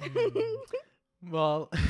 [1.30, 1.68] Well,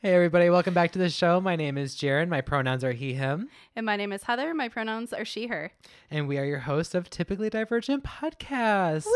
[0.00, 1.40] hey everybody, welcome back to the show.
[1.40, 2.28] My name is Jaron.
[2.28, 4.54] My pronouns are he, him, And my name is Heather.
[4.54, 5.72] My pronouns are she, her.
[6.08, 9.06] and we are your hosts of Typically Divergent Podcast.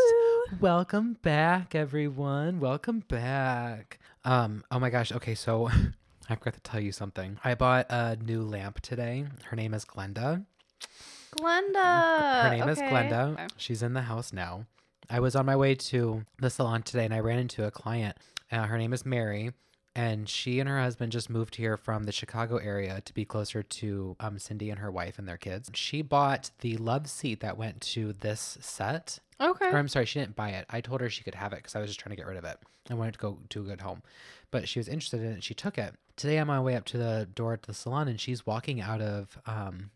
[0.59, 2.59] Welcome back, everyone.
[2.59, 3.99] Welcome back.
[4.25, 5.13] Um, oh my gosh.
[5.13, 5.69] Okay, so
[6.29, 7.39] I forgot to tell you something.
[7.45, 9.25] I bought a new lamp today.
[9.45, 10.45] Her name is Glenda.
[11.37, 12.43] Glenda.
[12.43, 12.89] Her name is Okay.
[12.89, 13.33] Glenda.
[13.33, 13.47] Okay.
[13.55, 14.65] She's in the house now.
[15.09, 18.17] I was on my way to the salon today and I ran into a client.
[18.51, 19.51] Uh, her name is Mary.
[19.95, 23.63] And she and her husband just moved here from the Chicago area to be closer
[23.63, 25.71] to um, Cindy and her wife and their kids.
[25.73, 29.19] She bought the love seat that went to this set.
[29.41, 29.69] Okay.
[29.69, 30.65] Or I'm sorry, she didn't buy it.
[30.69, 32.37] I told her she could have it because I was just trying to get rid
[32.37, 32.59] of it.
[32.89, 34.03] I wanted to go to a good home.
[34.51, 35.43] But she was interested in it.
[35.43, 35.95] She took it.
[36.15, 38.79] Today I'm on my way up to the door at the salon and she's walking
[38.79, 39.89] out of um,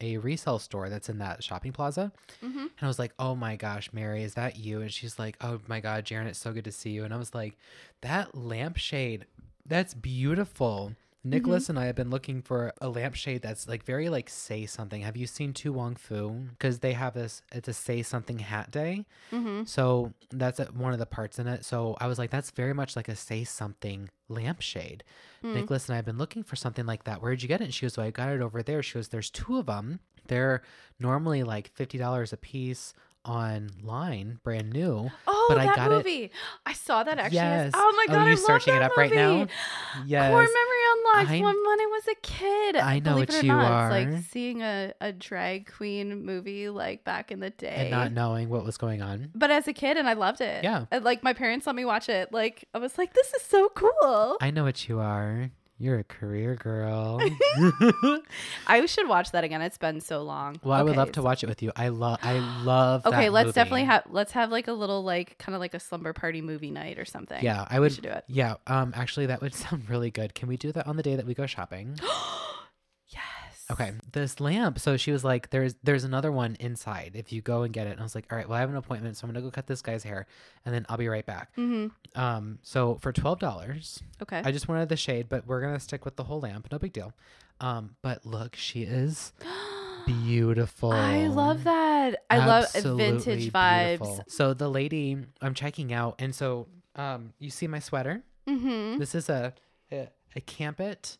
[0.00, 2.12] a resale store that's in that shopping plaza.
[2.44, 2.58] Mm-hmm.
[2.58, 4.80] And I was like, oh my gosh, Mary, is that you?
[4.80, 7.04] And she's like, oh my God, Jaron, it's so good to see you.
[7.04, 7.56] And I was like,
[8.02, 9.26] that lampshade,
[9.66, 10.92] that's beautiful.
[11.24, 15.02] Nicholas and I have been looking for a lampshade that's like very like say something.
[15.02, 16.46] Have you seen To Wong Foo?
[16.50, 19.04] Because they have this, it's a say something hat day.
[19.32, 19.64] Mm-hmm.
[19.64, 21.64] So that's uh, one of the parts in it.
[21.64, 25.02] So I was like, that's very much like a say something lampshade.
[25.42, 25.54] Mm.
[25.54, 27.20] Nicholas and I have been looking for something like that.
[27.20, 27.64] Where'd you get it?
[27.64, 28.82] And she goes, well, I got it over there.
[28.82, 30.00] She goes, there's two of them.
[30.28, 30.62] They're
[31.00, 32.94] normally like $50 a piece
[33.28, 35.10] online, brand new.
[35.26, 36.30] Oh, But I that got it- movie.
[36.66, 37.36] I saw that actually.
[37.36, 37.72] Yes.
[37.74, 39.38] Oh my Oh, god, you I love searching it up right now?
[39.38, 39.50] movie.
[40.06, 40.30] Yes.
[40.30, 42.76] Core memory unlocked I- when, when I was a kid.
[42.76, 43.90] I know Believe what it or you not, It's are.
[44.14, 47.74] like seeing a, a drag queen movie like back in the day.
[47.76, 49.30] And not knowing what was going on.
[49.34, 50.64] but as a kid, and I loved it.
[50.64, 50.86] Yeah.
[50.90, 52.32] And, like my parents let me watch it.
[52.32, 54.36] Like I was like, this is so cool.
[54.40, 55.50] I know what you are.
[55.80, 57.20] You're a career girl.
[58.66, 59.62] I should watch that again.
[59.62, 60.58] It's been so long.
[60.64, 61.70] well, I would Okay, love to watch it with you.
[61.76, 63.54] I love I love Okay, let's movie.
[63.54, 66.72] definitely have let's have like a little like kind of like a slumber party movie
[66.72, 67.42] night or something.
[67.44, 68.24] Yeah, I we would should do it.
[68.26, 70.34] Yeah, um actually that would sound really good.
[70.34, 71.96] Can we do that on the day that we go shopping?
[73.70, 74.78] Okay, this lamp.
[74.78, 77.12] So she was like, "There's there's another one inside.
[77.14, 78.70] If you go and get it." And I was like, "All right, well, I have
[78.70, 80.26] an appointment, so I'm gonna go cut this guy's hair,
[80.64, 82.18] and then I'll be right back." Mm-hmm.
[82.18, 84.40] Um, so for twelve dollars, Okay.
[84.44, 86.68] I just wanted the shade, but we're gonna stick with the whole lamp.
[86.72, 87.12] No big deal.
[87.60, 89.32] Um, but look, she is
[90.06, 90.92] beautiful.
[90.92, 92.22] I love that.
[92.30, 94.30] I love Absolutely vintage vibes.
[94.30, 98.22] So the lady, I'm checking out, and so um, you see my sweater.
[98.48, 98.98] Mm-hmm.
[98.98, 99.52] This is a
[99.92, 101.18] a, a campit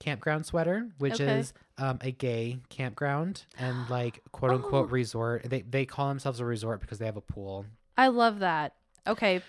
[0.00, 1.38] campground sweater, which Okay.
[1.40, 4.92] is um, a gay campground and like quote unquote Oh.
[4.92, 5.44] resort.
[5.48, 7.66] They they call themselves a resort because they have a pool.
[7.96, 8.74] I love that.
[9.06, 9.42] Okay,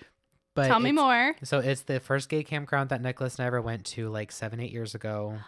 [0.54, 1.36] But tell me more.
[1.44, 4.58] So it's the first gay campground that Nicholas and I ever went to like seven
[4.60, 5.38] eight years ago.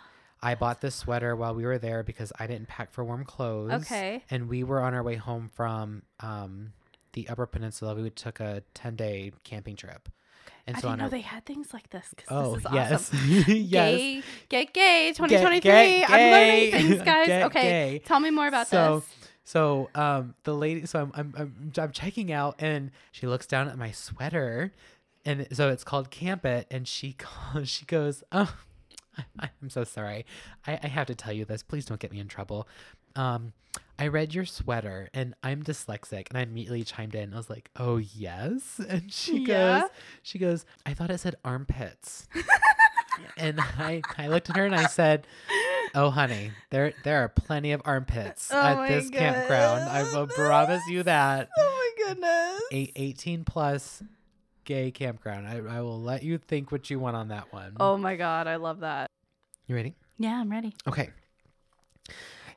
[0.45, 3.73] I bought this sweater while we were there because I didn't pack for warm clothes.
[3.83, 4.25] Okay.
[4.31, 6.73] And we were on our way home from um,
[7.13, 7.95] the Upper Peninsula.
[7.95, 10.09] We took a ten day camping trip.
[10.67, 12.15] And I so didn't know our they had things like this.
[12.29, 13.19] oh this is yes awesome.
[13.49, 15.61] yes Gay, get gay, 2023.
[15.61, 17.27] get I'm learning things, guys.
[17.27, 17.99] Get okay, gay.
[18.05, 19.29] tell me more about so this.
[19.45, 23.69] so um the lady so I'm, I'm i'm i'm checking out and she looks down
[23.69, 24.73] at my sweater
[25.25, 28.55] and so it's called camp it and she calls she goes oh
[29.39, 30.25] I, i'm so sorry
[30.67, 32.67] I, I have to tell you this please don't get me in trouble
[33.17, 33.53] um
[34.03, 37.71] i read your sweater and i'm dyslexic and i immediately chimed in i was like
[37.77, 39.81] oh yes and she Yeah?
[39.83, 39.91] goes
[40.23, 42.27] she goes i thought it said armpits
[43.37, 45.27] and i i looked at her and i said
[45.95, 49.91] Oh, honey, there there are plenty of armpits Oh at my this campground.
[49.91, 50.37] I will goodness.
[50.39, 51.51] promise you that.
[51.59, 52.63] Oh my goodness.
[52.73, 54.03] A 18 plus
[54.65, 55.47] gay campground.
[55.47, 57.75] I, I will let you think what you want on that one.
[57.79, 59.07] Oh my god, I love that.
[59.67, 59.95] You ready?
[60.17, 60.75] Yeah, I'm ready.
[60.89, 61.11] Okay.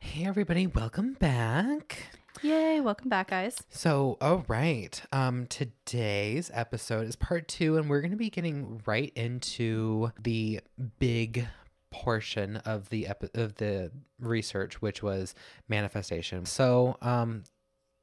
[0.05, 1.97] Hey, everybody, welcome back.
[2.41, 2.79] Yay!
[2.79, 3.57] Welcome back, guys.
[3.69, 5.01] So, all right.
[5.11, 10.61] Um, today's episode is part two, and we're going to be getting right into the
[10.99, 11.47] big
[11.91, 15.33] portion of the epi- of the research, which was
[15.67, 16.45] manifestation.
[16.45, 17.43] So, um,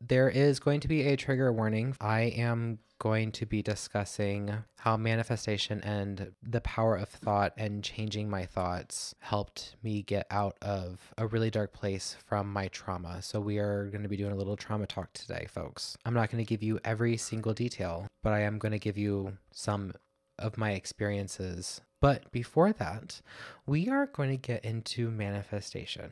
[0.08, 1.94] there is going to be a trigger warning.
[2.00, 8.30] I am going to be discussing how manifestation and the power of thought and changing
[8.30, 13.22] my thoughts helped me get out of a really dark place from my trauma.
[13.22, 15.96] So, we are going to be doing a little trauma talk today, folks.
[16.04, 18.98] I'm not going to give you every single detail, but I am going to give
[18.98, 19.92] you some
[20.38, 21.80] of my experiences.
[22.00, 23.20] But before that,
[23.66, 26.10] we are going to get into manifestation.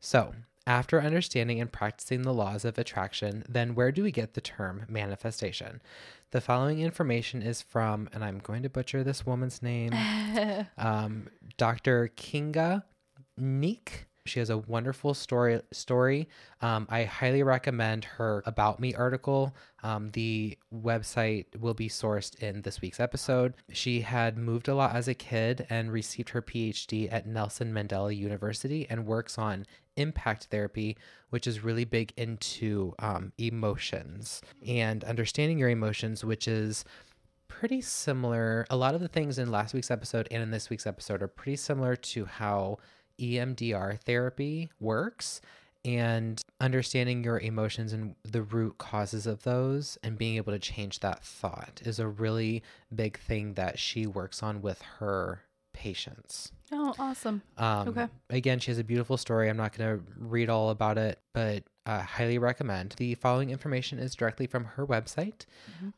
[0.00, 0.34] So,
[0.66, 4.86] after understanding and practicing the laws of attraction, then where do we get the term
[4.88, 5.80] manifestation?
[6.30, 9.92] The following information is from, and I'm going to butcher this woman's name,
[10.78, 12.10] um, Dr.
[12.16, 12.84] Kinga
[13.36, 14.06] Neek.
[14.24, 15.60] She has a wonderful story.
[15.72, 16.28] Story.
[16.60, 19.54] Um, I highly recommend her About Me article.
[19.82, 23.54] Um, the website will be sourced in this week's episode.
[23.72, 28.16] She had moved a lot as a kid and received her PhD at Nelson Mandela
[28.16, 29.66] University and works on
[29.96, 30.96] impact therapy,
[31.30, 36.84] which is really big into um, emotions and understanding your emotions, which is
[37.48, 38.66] pretty similar.
[38.70, 41.28] A lot of the things in last week's episode and in this week's episode are
[41.28, 42.78] pretty similar to how
[43.22, 45.40] EMDR therapy works
[45.84, 51.00] and understanding your emotions and the root causes of those and being able to change
[51.00, 52.62] that thought is a really
[52.94, 55.42] big thing that she works on with her
[55.72, 56.52] patients.
[56.70, 57.42] Oh, awesome.
[57.58, 58.06] Um, Okay.
[58.30, 59.48] Again, she has a beautiful story.
[59.50, 62.94] I'm not going to read all about it, but uh, highly recommend.
[62.98, 65.46] The following information is directly from her website.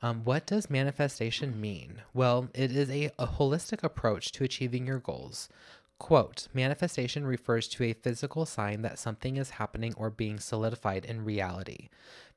[0.00, 2.00] Um, what does manifestation mean?
[2.15, 5.49] Well, it is a, a holistic approach to achieving your goals.
[6.04, 11.24] Quote Manifestation refers to a physical sign that something is happening or being solidified in
[11.24, 11.88] reality.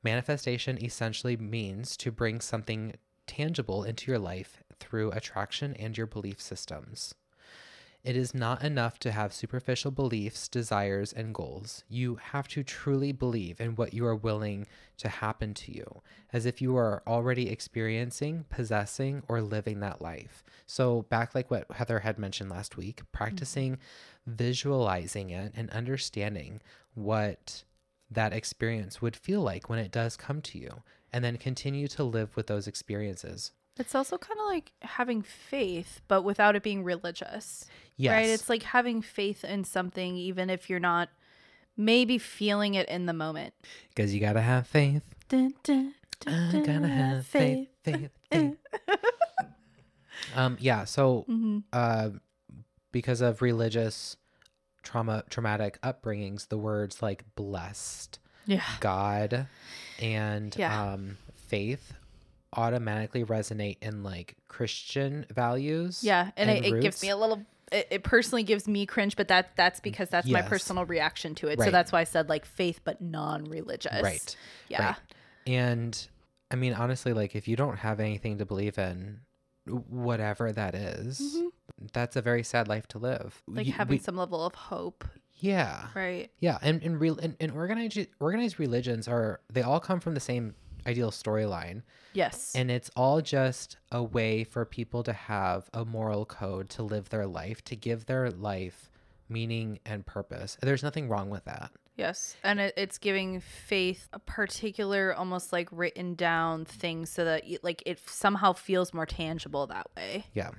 [0.01, 2.93] Manifestation essentially means to bring something
[3.25, 7.13] tangible into your life through attraction and your belief systems.
[8.07, 11.83] It is not enough to have superficial beliefs, desires, and goals.
[11.89, 14.65] You have to truly believe in what you are willing
[15.00, 16.01] to happen to you,
[16.31, 20.45] as if you are already experiencing, possessing, or living that life.
[20.65, 23.07] So, back like what Heather had mentioned last week, mm-hmm.
[23.12, 23.77] practicing
[24.25, 26.62] visualizing it and understanding
[26.94, 27.65] what
[28.10, 30.81] that experience would feel like when it does come to you,
[31.12, 33.51] and then continue to live with those experiences.
[33.79, 37.65] It's also kind of like having faith, but without it being religious.
[37.95, 38.12] Yes.
[38.12, 38.29] Right?
[38.29, 41.09] It's like having faith in something, even if you're not
[41.75, 43.53] maybe feeling it in the moment.
[43.89, 45.03] Because you gotta have faith.
[45.29, 45.94] Dun, dun,
[46.25, 48.57] I dun, gotta have faith, faith, faith.
[50.35, 50.85] um, yeah.
[50.85, 51.63] So, Mhm.
[51.74, 52.09] uh,
[52.91, 54.18] because of religious
[54.83, 58.63] trauma, traumatic upbringings, the words like blessed, Yeah.
[58.79, 59.47] God,
[60.00, 60.94] and Yeah.
[60.94, 61.94] um, faith
[62.57, 66.04] automatically resonate in like Christian values.
[66.04, 67.45] Yeah, and, and it, it gives me a little.
[67.71, 71.48] It, it personally gives me cringe, but that that's because that's my personal reaction to
[71.48, 71.62] it.
[71.62, 74.01] So that's why I said like faith, but non-religious.
[74.01, 74.36] Right.
[74.69, 74.86] Yeah.
[74.88, 74.95] Right.
[75.45, 76.07] And
[76.50, 79.19] I mean, honestly, like if you don't have anything to believe in,
[79.65, 81.50] whatever that is, Mhm.
[81.94, 83.44] that's a very sad life to live.
[83.48, 85.03] Like You- having we- some level of hope.
[85.36, 85.88] yeah.
[85.94, 86.31] Right.
[86.39, 90.19] Yeah, and and real and, and organized organized religions are they all come from the
[90.21, 90.56] same
[90.88, 91.81] ideal storyline,
[92.13, 92.54] Yes.
[92.56, 97.10] and it's all just a way for people to have a moral code to live
[97.10, 98.89] their life, to give their life
[99.30, 100.57] meaning and purpose.
[100.62, 101.72] There's nothing wrong with that.
[101.98, 107.45] Yes, and it, it's giving faith a particular, almost like written down thing, so that
[107.45, 110.25] you, like it somehow feels more tangible that way.
[110.34, 110.51] Yeah,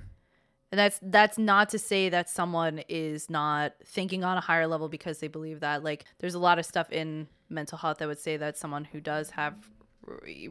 [0.71, 4.89] And that's that's not to say that someone is not thinking on a higher level
[4.89, 5.81] because they believe that.
[5.81, 8.99] Like, there's a lot of stuff in mental health that would say that someone who
[8.99, 9.55] does have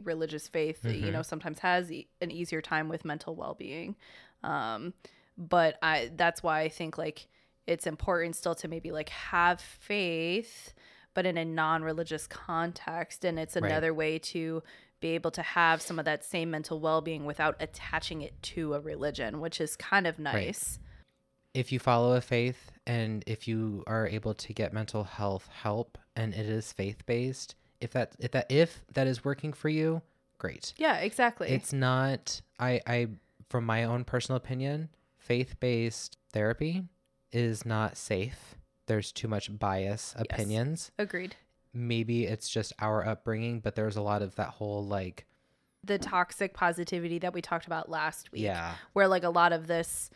[0.03, 3.97] religious faith, you know, sometimes has e- an easier time with mental well-being.
[4.43, 4.95] Um,
[5.37, 7.29] but I that's why I think like
[7.67, 10.73] it's important still to maybe like have faith
[11.15, 13.65] but in a non-religious context and it's Right.
[13.71, 14.63] another way to
[15.01, 18.81] be able to have some of that same mental well-being without attaching it to a
[18.81, 20.79] religion which is kind of nice
[21.55, 25.99] if you follow a faith and if you are able to get mental health help
[26.15, 30.03] and it is faith based, if that if that if that is working for you,
[30.39, 30.73] great.
[30.77, 33.09] yeah exactly It's not I I
[33.49, 36.85] from my own personal opinion, faith-based therapy
[37.33, 38.57] is not safe.
[38.87, 40.91] There's too much bias opinions.
[40.99, 41.37] agreed
[41.75, 45.27] Maybe it's just our upbringing, but there's a lot of that whole like
[45.85, 49.67] the toxic positivity that we talked about last week yeah, where like a lot of
[49.67, 50.11] this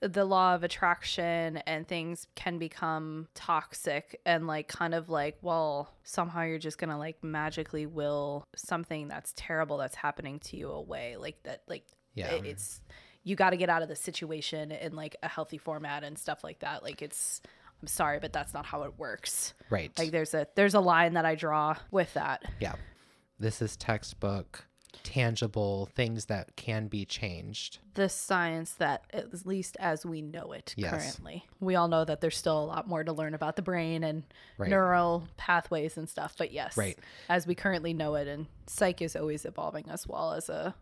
[0.00, 5.90] the law of attraction and things can become toxic and like kind of like well
[6.04, 11.16] somehow you're just gonna like magically will something that's terrible that's happening to you away
[11.16, 12.28] like that like Yeah.
[12.30, 12.80] it- it's
[13.24, 16.44] you got to get out of the situation in like a healthy format and stuff
[16.44, 17.40] like that like it's
[17.82, 19.90] i'm sorry but that's not how it works right.
[19.98, 22.74] like there's a there's a line that i draw with that yeah.
[23.40, 24.64] This is textbook
[25.02, 27.78] tangible things that can be changed.
[27.94, 30.90] the science that at least as we know it Yes.
[30.90, 34.04] currently we all know that there's still a lot more to learn about the brain
[34.04, 34.22] and
[34.56, 34.70] Right.
[34.70, 36.98] neural pathways and stuff but yes Right.
[37.28, 40.74] as we currently know it and psych is always evolving as well as a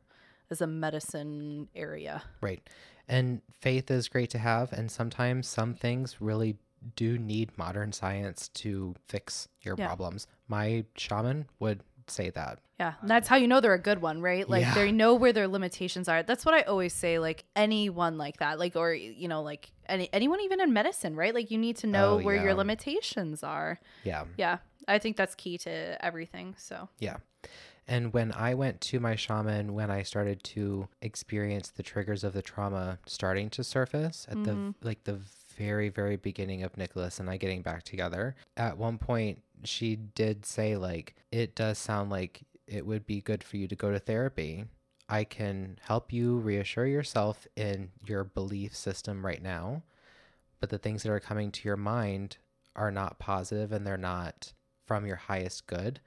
[0.50, 2.62] as a medicine area Right.
[3.08, 4.72] And faith is great to have.
[4.72, 6.56] And sometimes some things really
[6.96, 9.86] do need modern science to fix your Yeah.
[9.86, 10.26] problems.
[10.48, 12.58] My shaman would say that.
[12.78, 14.48] Yeah, and that's um, how you know they're a good one, right?
[14.48, 14.74] Like Yeah.
[14.74, 16.22] they know where their limitations are.
[16.22, 17.18] That's what I always say.
[17.18, 21.34] Like anyone like that, like or you know, like any anyone even in medicine, right?
[21.34, 22.44] Like you need to know Oh, where yeah.
[22.44, 23.80] your limitations are.
[24.04, 24.24] Yeah.
[24.36, 26.54] Yeah, I think that's key to everything.
[26.58, 27.16] So Yeah.
[27.88, 32.32] And when I went to my shaman, when I started to experience the triggers of
[32.32, 34.70] the trauma starting to surface at the mm-hmm.
[34.82, 35.20] like the
[35.56, 40.44] very very beginning of Nicholas and I getting back together, at one point she did
[40.44, 43.98] say like it does sound like it would be good for you to go to
[43.98, 44.64] therapy.
[45.08, 49.84] I can help you reassure yourself in your belief system right now,
[50.60, 52.38] but the things that are coming to your mind
[52.74, 54.52] are not positive and they're not
[54.84, 56.00] from your highest good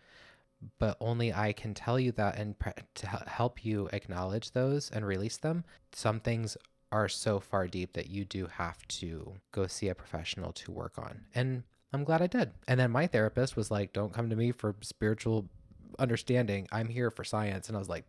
[0.77, 5.06] but only I can tell you that and pre- to help you acknowledge those and
[5.06, 5.63] release them.
[5.94, 6.58] Some things
[6.91, 10.98] are so far deep that you do have to go see a professional to work
[10.98, 11.22] on.
[11.36, 12.51] And I'm glad I did.
[12.67, 15.50] And then my therapist was like, "Don't come to me for spiritual
[15.98, 16.67] understanding.
[16.72, 18.05] I'm here for science." And I was like,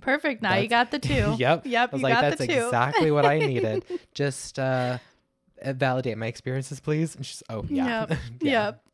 [0.00, 0.42] perfect.
[0.42, 1.34] Now you got the two.
[1.38, 1.90] "Yep, Yep.
[1.92, 3.84] I was you like, got "That's exactly what I needed.
[4.14, 4.98] Just uh,
[5.64, 8.18] validate my experiences, please." And she's, "Oh yeah, Yep.
[8.40, 8.64] Yeah.
[8.66, 8.84] Yep.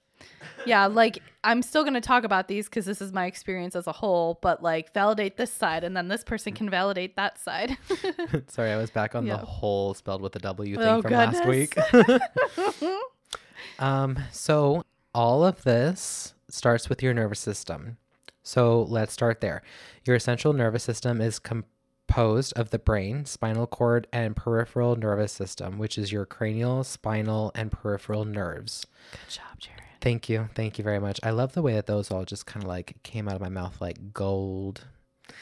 [0.67, 3.87] Yeah, like I'm still going to talk about these because this is my experience as
[3.87, 7.79] a whole, but like validate this side and then this person can validate that side.
[8.49, 9.37] Sorry, I was back on Yeah.
[9.37, 11.77] the whole spelled with a W thing Oh, from last week.
[13.79, 14.85] um, so
[15.15, 17.97] all of this starts with your nervous system.
[18.43, 19.63] So let's start there.
[20.07, 25.79] Your central nervous system is composed of the brain, spinal cord, and peripheral nervous system,
[25.79, 28.87] which is your cranial, spinal, and peripheral nerves.
[29.13, 29.85] Good job, Jaron.
[30.09, 30.49] Thank you.
[30.55, 31.21] Thank you very much.
[31.23, 33.51] I love the way that those all just kind of like came out of my
[33.51, 34.87] mouth like gold.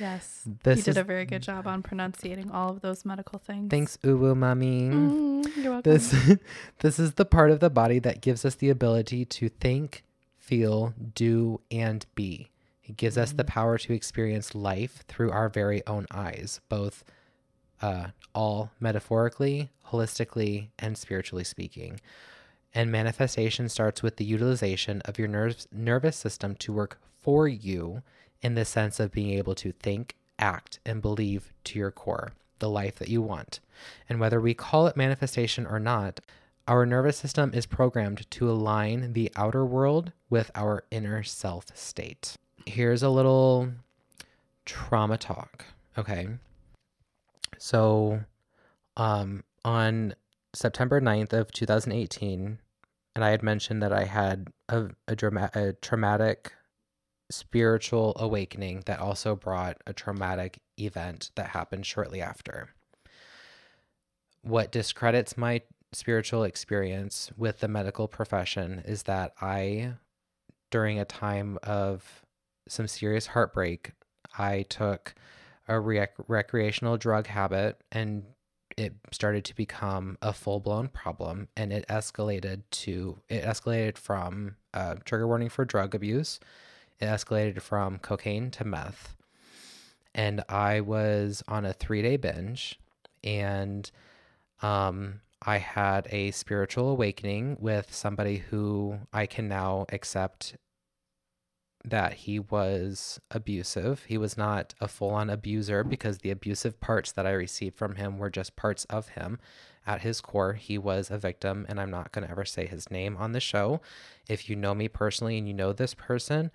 [0.01, 0.43] Yes.
[0.65, 3.71] This you did is a very good job on pronunciating all of those medical things.
[3.71, 4.91] Thanks, Uwu Mommy.
[4.91, 5.93] Mm, you're welcome.
[5.93, 6.13] This
[6.81, 10.03] this is the part of the body that gives us the ability to think,
[10.37, 12.51] feel, do, and be.
[12.83, 17.05] It gives us the power to experience life through our very own eyes, both
[17.81, 22.01] uh, all metaphorically, holistically, and spiritually speaking.
[22.77, 28.03] And manifestation starts with the utilization of your nerves, nervous system to work for you
[28.43, 32.69] in the sense of being able to think, act, and believe to your core the
[32.69, 33.61] life that you want.
[34.11, 36.21] And whether we call it manifestation or not,
[36.69, 42.37] our nervous system is programmed to align the outer world with our inner self state.
[42.67, 43.71] Here's a little
[44.67, 45.65] trauma talk.
[45.97, 46.29] Okay.
[47.57, 48.21] So,
[48.99, 50.15] um, on
[50.53, 52.59] September 9th of 2018,
[53.17, 56.53] and I had mentioned that I had a, a, drama- a traumatic
[57.31, 62.69] spiritual awakening that also brought a traumatic event that happened shortly after.
[64.43, 69.95] What discredits my spiritual experience with the medical profession is that I,
[70.71, 72.23] during a time of
[72.69, 73.93] some serious heartbreak,
[74.37, 75.15] I took
[75.67, 78.25] a rec- recreational drug habit and
[78.77, 84.57] it started to become a full blown problem and it escalated to it escalated from
[84.75, 86.39] uh, trigger warning for drug abuse.
[87.01, 89.17] It escalated from cocaine to meth.
[90.15, 92.79] And i was on a three day binge
[93.25, 93.91] and
[94.63, 100.57] um i had a spiritual awakening with somebody who i can now accept
[101.87, 104.05] that he was abusive.
[104.09, 107.95] He was not a full on abuser because the abusive parts that I received from
[107.95, 109.39] him were just parts of him.
[109.87, 112.91] At his core, he was a victim, and I'm not going to ever say his
[112.91, 113.81] name on the show.
[114.29, 116.51] If you know me personally and you know this person,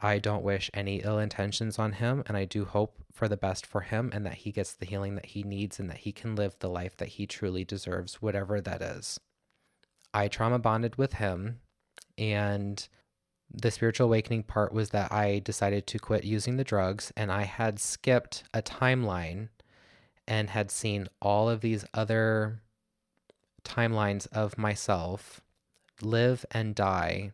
[0.00, 3.64] I don't wish any ill intentions on him, and I do hope for the best
[3.64, 6.34] for him and that he gets the healing that he needs and that he can
[6.34, 9.20] live the life that he truly deserves, whatever that is.
[10.12, 11.60] I trauma bonded with him,
[12.18, 12.88] and
[13.54, 17.42] the spiritual awakening part was that I decided to quit using the drugs and I
[17.42, 19.48] had skipped a timeline
[20.26, 22.60] and had seen all of these other
[23.64, 25.40] timelines of myself
[26.00, 27.32] live and die.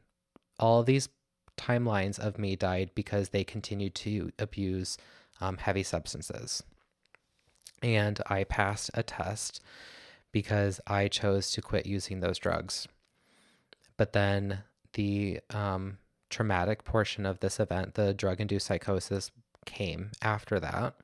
[0.58, 1.08] All these
[1.56, 4.98] timelines of me died because they continued to abuse
[5.40, 6.62] um, heavy substances.
[7.80, 9.62] And I passed a test
[10.32, 12.88] because I chose to quit using those drugs.
[13.96, 14.62] But then
[14.94, 15.98] the um,
[16.30, 19.30] traumatic portion of this event, the drug induced psychosis,
[19.66, 20.94] came after that.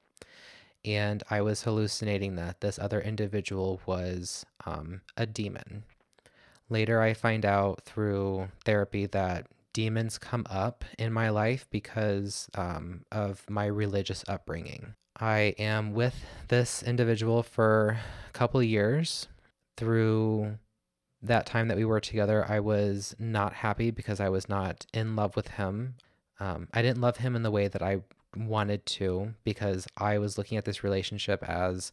[0.85, 5.85] And I was hallucinating that this other individual was um, a demon.
[6.69, 13.05] Later, I find out through therapy that demons come up in my life because um,
[13.11, 14.95] of my religious upbringing.
[15.19, 19.29] I am with this individual for a couple years.
[19.77, 20.59] Through
[21.25, 25.17] that time that we were together, I was not happy because I was not in
[25.17, 25.95] love with him.
[26.41, 28.03] um, I didn't love him in the way that I
[28.37, 31.93] wanted to because I was looking at this relationship as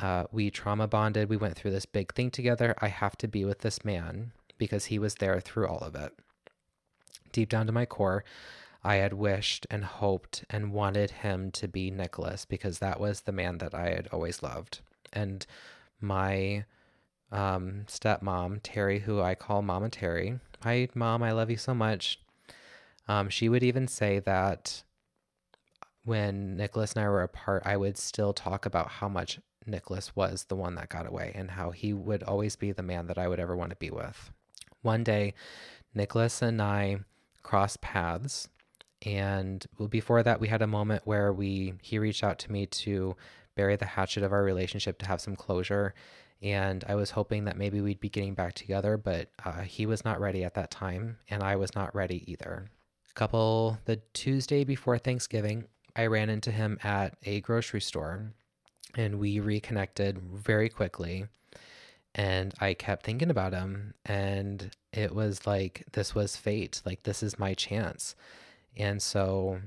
[0.00, 1.28] uh, we trauma bonded.
[1.28, 2.74] We went through this big thing together.
[2.80, 6.12] I have to be with this man because he was there through all of it.
[7.32, 8.24] Deep down to my core,
[8.84, 13.32] I had wished and hoped and wanted him to be Nicholas because that was the
[13.32, 14.80] man that I had always loved.
[15.12, 15.46] And
[16.00, 16.64] my
[17.32, 22.20] um, stepmom, Terry, who I call Mama Terry, hi, Mom, I love you so much.
[23.08, 24.84] Um, she would even say that
[26.04, 30.44] when Nicholas and I were apart, I would still talk about how much Nicholas was
[30.44, 33.28] the one that got away and how he would always be the man that I
[33.28, 34.30] would ever want to be with.
[34.82, 35.34] One day,
[35.94, 36.98] Nicholas and I
[37.42, 38.48] crossed paths.
[39.04, 43.16] And before that, we had a moment where we he reached out to me to
[43.56, 45.94] bury the hatchet of our relationship to have some closure.
[46.42, 50.04] And I was hoping that maybe we'd be getting back together, but uh, he was
[50.04, 52.68] not ready at that time, and I was not ready either.
[53.10, 58.32] A couple, the Tuesday before Thanksgiving, I ran into him at a grocery store
[58.94, 61.26] and we reconnected very quickly.
[62.14, 66.82] And I kept thinking about him, and it was like, this was fate.
[66.84, 68.14] Like, this is my chance.
[68.76, 69.60] And so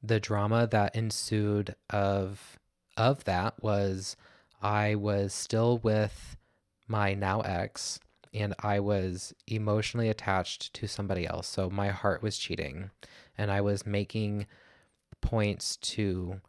[0.00, 2.58] the drama that ensued of
[2.96, 4.16] of that was
[4.62, 6.36] I was still with
[6.86, 7.98] my now ex
[8.32, 11.48] and I was emotionally attached to somebody else.
[11.48, 12.90] So my heart was cheating
[13.36, 14.46] and I was making
[15.20, 16.40] points to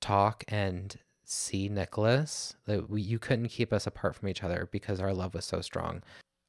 [0.00, 2.54] talk and see Nicholas.
[2.66, 5.60] That we, you couldn't keep us apart from each other because our love was so
[5.60, 6.02] strong.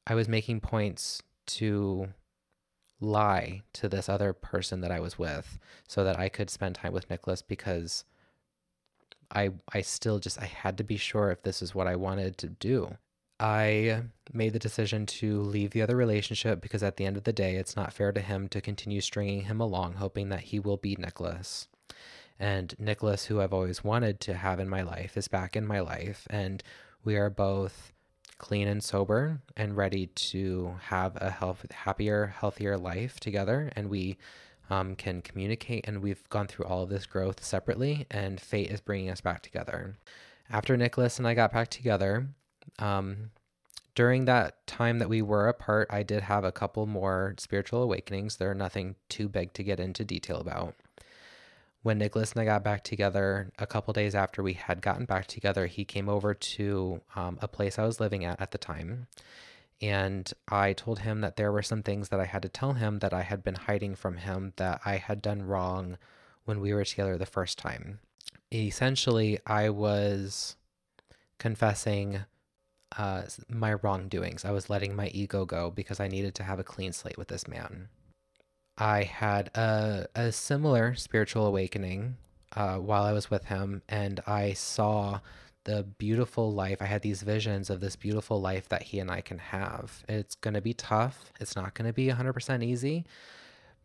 [0.06, 2.08] I was making points to
[3.00, 6.92] lie to this other person that I was with so that I could spend time
[6.92, 8.04] with Nicholas because
[9.30, 12.38] I I still just I had to be sure if this is what I wanted
[12.38, 12.96] to do.
[13.38, 17.32] I made the decision to leave the other relationship because at the end of the
[17.32, 20.76] day, it's not fair to him to continue stringing him along, hoping that he will
[20.76, 21.66] be Nicholas.
[22.38, 25.80] And Nicholas, who I've always wanted to have in my life, is back in my
[25.80, 26.26] life.
[26.28, 26.62] And
[27.02, 27.92] we are both
[28.36, 33.70] clean and sober and ready to have a health, happier, healthier life together.
[33.74, 34.18] And we
[34.70, 35.86] um, can communicate.
[35.86, 39.42] And we've gone through all of this growth separately, and fate is bringing us back
[39.42, 39.96] together.
[40.48, 42.28] After Nicholas and I got back together,
[42.78, 43.30] um,
[43.94, 48.36] during that time that we were apart, I did have a couple more spiritual awakenings.
[48.36, 50.74] They're nothing too big to get into detail about.
[51.82, 55.26] When Nicholas and I got back together, a couple days after we had gotten back
[55.26, 59.06] together, he came over to um, a place I was living at at the time.
[59.82, 62.98] And I told him that there were some things that I had to tell him
[62.98, 65.96] that I had been hiding from him that I had done wrong
[66.44, 68.00] when we were together the first time.
[68.52, 70.56] Essentially, I was
[71.38, 72.20] confessing
[72.96, 74.44] uh, my wrongdoings.
[74.44, 77.28] I was letting my ego go because I needed to have a clean slate with
[77.28, 77.88] this man.
[78.76, 82.16] I had a, a similar spiritual awakening
[82.56, 85.20] uh, while I was with him, and I saw
[85.64, 86.78] the beautiful life.
[86.80, 90.02] I had these visions of this beautiful life that he and I can have.
[90.08, 93.04] It's going to be tough, it's not going to be 100% easy,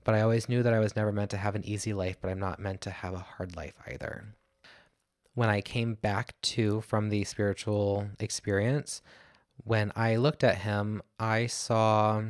[0.04, 2.30] but I always knew that I was never meant to have an easy life, but
[2.30, 4.26] I'm not meant to have a hard life either
[5.36, 9.02] when I came back to from the spiritual experience,
[9.64, 12.24] when I looked at him, I saw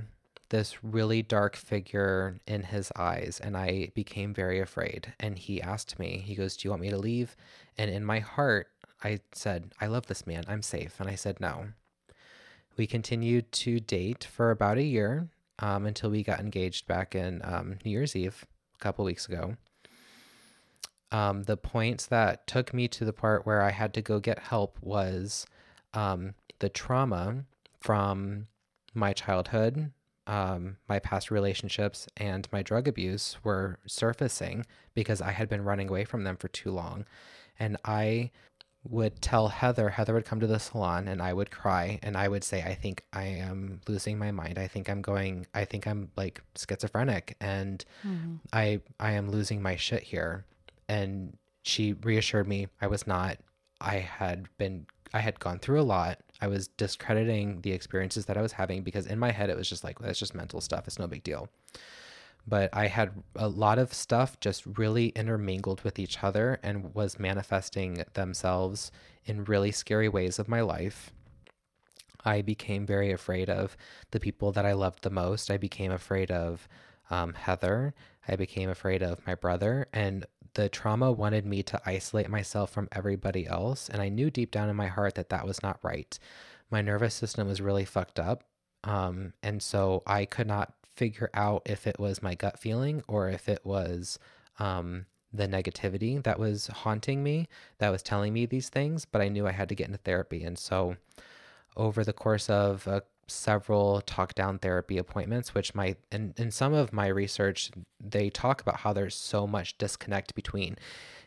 [0.50, 5.14] this really dark figure in his eyes and I became very afraid.
[5.20, 7.36] And he asked me, he goes, Do you want me to leave?
[7.78, 8.68] And in my heart,
[9.06, 10.44] I said, I love this man.
[10.48, 11.00] I'm safe.
[11.00, 11.68] And I said, No.
[12.78, 17.42] We continued to date for about a year um, until we got engaged back in
[17.46, 19.56] um, New Year's Eve a couple weeks ago
[21.12, 24.40] um, the points that took me to the part where I had to go get
[24.40, 25.46] help was
[25.94, 27.46] um, the trauma
[27.80, 28.48] from
[28.94, 29.92] my childhood,
[30.28, 35.88] um, my past relationships, and my drug abuse were surfacing because I had been running
[35.88, 37.06] away from them for too long.
[37.58, 38.32] And I
[38.90, 42.28] would tell Heather, Heather would come to the salon and I would cry and I
[42.28, 44.58] would say, I think I am losing my mind.
[44.58, 48.36] I think I'm going, I think I'm like schizophrenic and mm-hmm.
[48.54, 50.46] I, I am losing my shit here
[50.88, 53.38] and she reassured me I was not.
[53.82, 56.20] I had been I had gone through a lot.
[56.42, 59.70] I was discrediting the experiences that I was having because in my head it was
[59.70, 60.88] just like well, it's just mental stuff.
[60.88, 61.50] It's no big deal.
[62.48, 67.20] But I had a lot of stuff just really intermingled with each other and was
[67.20, 68.92] manifesting themselves
[69.26, 71.12] in really scary ways of my life.
[72.24, 73.78] I became very afraid of
[74.12, 75.52] the people that I loved the most.
[75.52, 76.68] I became afraid of
[77.10, 77.94] um, Heather.
[78.28, 79.88] I became afraid of my brother.
[79.94, 83.90] And the trauma wanted me to isolate myself from everybody else.
[83.90, 86.18] And I knew deep down in my heart that that was not right.
[86.72, 88.44] My nervous system was really fucked up.
[88.84, 93.30] Um, and so I could not figure out if it was my gut feeling or
[93.30, 94.18] if it was
[94.60, 97.48] um, the negativity that was haunting me,
[97.80, 99.06] that was telling me these things.
[99.06, 100.44] But I knew I had to get into therapy.
[100.44, 100.96] And so,
[101.76, 106.74] over the course of uh, several talk down therapy appointments, which my, in, in some
[106.74, 110.78] of my research, they talk about how there's so much disconnect between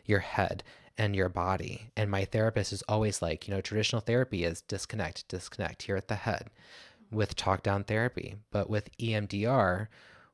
[0.05, 0.63] your head
[0.97, 1.91] and your body.
[1.95, 6.07] And my therapist is always like, you know, traditional therapy is disconnect, disconnect here at
[6.07, 6.49] the head
[7.11, 8.35] with talk down therapy.
[8.51, 9.87] But with EMDR,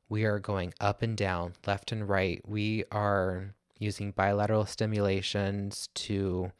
[0.08, 2.40] we are going up and down, left and right.
[2.46, 6.52] We are using bilateral stimulations to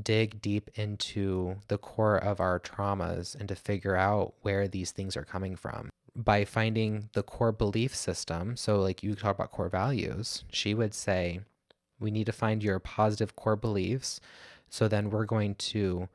[0.00, 5.16] dig deep into the core of our traumas and to figure out where these things
[5.16, 5.90] are coming from.
[6.16, 10.94] By finding the core belief system, so like you talk about core values, she would
[10.94, 11.40] say,
[11.98, 14.20] we need to find your positive core beliefs.
[14.68, 16.08] So then we're going to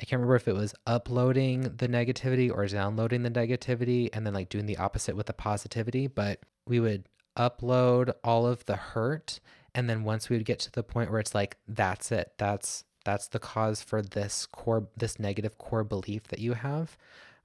[0.00, 4.34] I can't remember if it was uploading the negativity or downloading the negativity and then
[4.34, 7.04] like doing the opposite with the positivity, but we would
[7.36, 9.40] upload all of the hurt
[9.74, 12.32] and then once we would get to the point where it's like that's it.
[12.38, 16.96] That's that's the cause for this core this negative core belief that you have.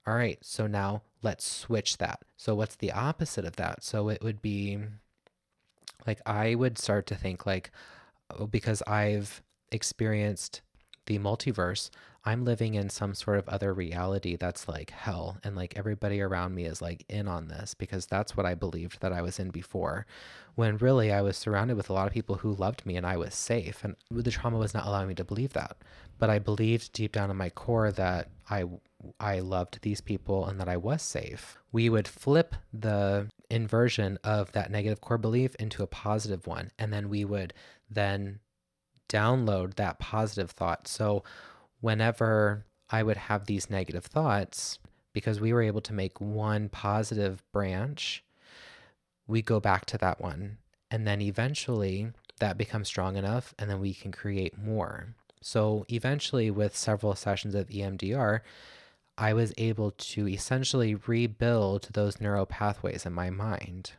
[0.05, 2.21] All right, so now let's switch that.
[2.37, 3.83] So what's the opposite of that?
[3.83, 4.79] So it would be
[6.05, 7.71] like I would start to think like
[8.37, 10.61] oh, because I've experienced
[11.05, 11.89] the multiverse,
[12.27, 15.37] I'm living in some sort of other reality that's like hell.
[15.45, 18.99] And like everybody around me is like in on this because that's what I believed
[18.99, 20.05] that I was in before.
[20.55, 23.15] When really I was surrounded with a lot of people who loved me and I
[23.15, 23.81] was safe.
[23.81, 25.77] And the trauma was not allowing me to believe that.
[26.19, 28.65] But I believed deep down in my core that I
[29.21, 31.57] I loved these people and that I was safe.
[31.71, 36.71] We would flip the inversion of that negative core belief into a positive one.
[36.77, 37.53] And then we would
[37.89, 38.39] then
[39.07, 40.89] download that positive thought.
[40.89, 41.23] So
[41.81, 44.79] whenever I would have these negative thoughts,
[45.13, 48.23] because we were able to make one positive branch,
[49.27, 50.57] we go back to that one.
[50.89, 55.15] And then eventually that becomes strong enough, and then we can create more.
[55.41, 58.41] So eventually, with several sessions of EMDR,
[59.17, 63.93] I was able to essentially rebuild those neural pathways in my mind.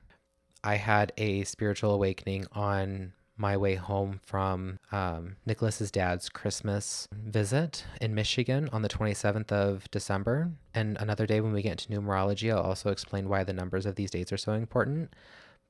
[0.63, 7.85] I had a spiritual awakening on my way home from um, Nicholas's dad's Christmas visit
[8.01, 10.51] in Michigan on the 27th of December.
[10.75, 13.95] And another day when we get into numerology, I'll also explain why the numbers of
[13.95, 15.15] these dates are so important.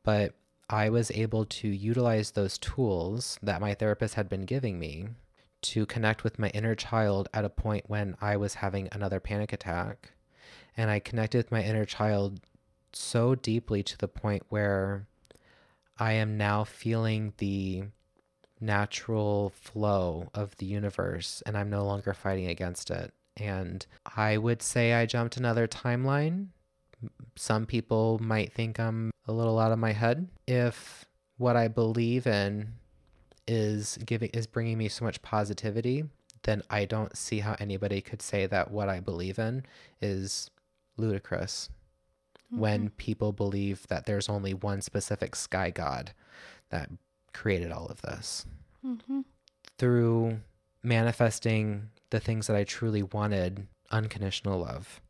[0.02, 0.34] But
[0.70, 5.08] I was able to utilize those tools that my therapist had been giving me
[5.60, 9.52] to connect with my inner child at a point when I was having another panic
[9.52, 10.12] attack.
[10.76, 12.40] And I connected with my inner child
[12.92, 15.06] so deeply to the point where
[15.98, 17.84] I am now feeling the
[18.60, 23.12] natural flow of the universe and I'm no longer fighting against it.
[23.36, 23.84] And
[24.16, 26.48] I would say I jumped another timeline.
[27.36, 30.28] Some people might think I'm a little out of my head.
[30.46, 31.04] If
[31.36, 32.74] what I believe in
[33.46, 36.04] is giving is bringing me so much positivity,
[36.42, 39.64] then I don't see how anybody could say that what I believe in
[40.00, 40.50] is
[40.96, 41.70] ludicrous
[42.52, 42.60] mm-hmm.
[42.60, 46.12] when people believe that there's only one specific sky god
[46.70, 46.90] that
[47.32, 48.46] created all of this.
[48.84, 49.20] Mm-hmm.
[49.78, 50.40] Through
[50.82, 55.00] manifesting the things that I truly wanted unconditional love,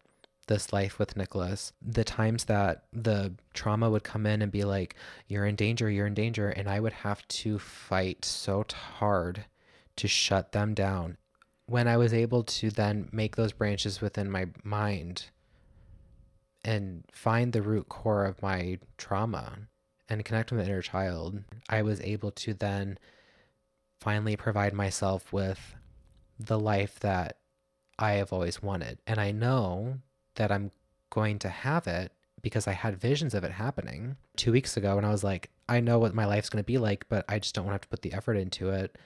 [0.48, 4.96] this life with Nicholas, the times that the trauma would come in and be like,
[5.28, 6.48] you're in danger, you're in danger.
[6.48, 9.44] And I would have to fight so hard
[9.96, 11.18] to shut them down.
[11.66, 15.26] When I was able to then make those branches within my mind
[16.64, 19.58] and find the root core of my trauma
[20.08, 22.98] and connect with the inner child, I was able to then
[24.00, 25.74] finally provide myself with
[26.38, 27.38] the life that
[27.98, 28.98] I have always wanted.
[29.06, 29.98] And I know
[30.36, 30.70] that I'm
[31.10, 34.96] going to have it because I had visions of it happening two weeks ago.
[34.96, 37.38] And I was like, I know what my life's going to be like, but I
[37.38, 38.96] just don't want to have to put the effort into it.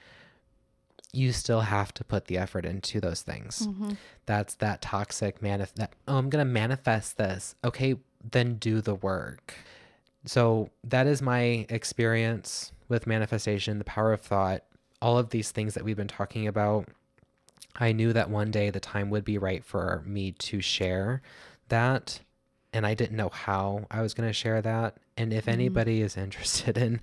[1.13, 3.67] You still have to put the effort into those things.
[3.67, 3.91] Mm-hmm.
[4.25, 7.55] That's that toxic manif that oh, I'm gonna manifest this.
[7.63, 7.95] Okay,
[8.31, 9.53] then do the work.
[10.25, 14.63] So that is my experience with manifestation, the power of thought,
[15.01, 16.87] all of these things that we've been talking about
[17.75, 21.21] I knew that one day the time would be right for me to share
[21.69, 22.19] that.
[22.71, 24.97] And I didn't know how I was going to share that.
[25.17, 25.53] And if mm-hmm.
[25.53, 27.01] anybody is interested in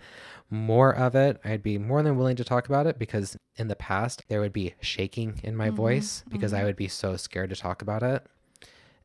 [0.51, 3.77] more of it, I'd be more than willing to talk about it because in the
[3.77, 5.77] past there would be shaking in my mm-hmm.
[5.77, 6.63] voice because mm-hmm.
[6.63, 8.27] I would be so scared to talk about it.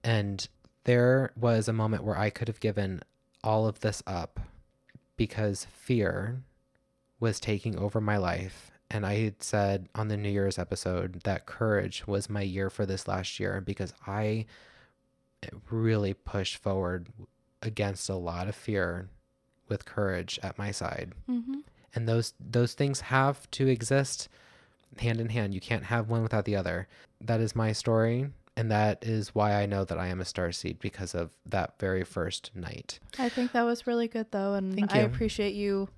[0.04, 0.48] And
[0.86, 3.02] there was a moment where I could have given
[3.44, 4.40] all of this up
[5.18, 6.44] because fear
[7.20, 11.46] was taking over my life and I had said on the New Year's episode that
[11.46, 14.46] courage was my year for this last year because I
[15.70, 17.08] really pushed forward
[17.62, 19.10] against a lot of fear
[19.68, 21.14] with courage at my side.
[21.30, 21.60] Mm-hmm.
[21.94, 24.28] And those those things have to exist
[24.98, 25.54] hand in hand.
[25.54, 26.88] You can't have one without the other.
[27.22, 30.52] That is my story, and that is why I know that I am a star
[30.52, 33.00] seed because of that very first night.
[33.18, 35.90] I think that was really good though, and Thank I appreciate you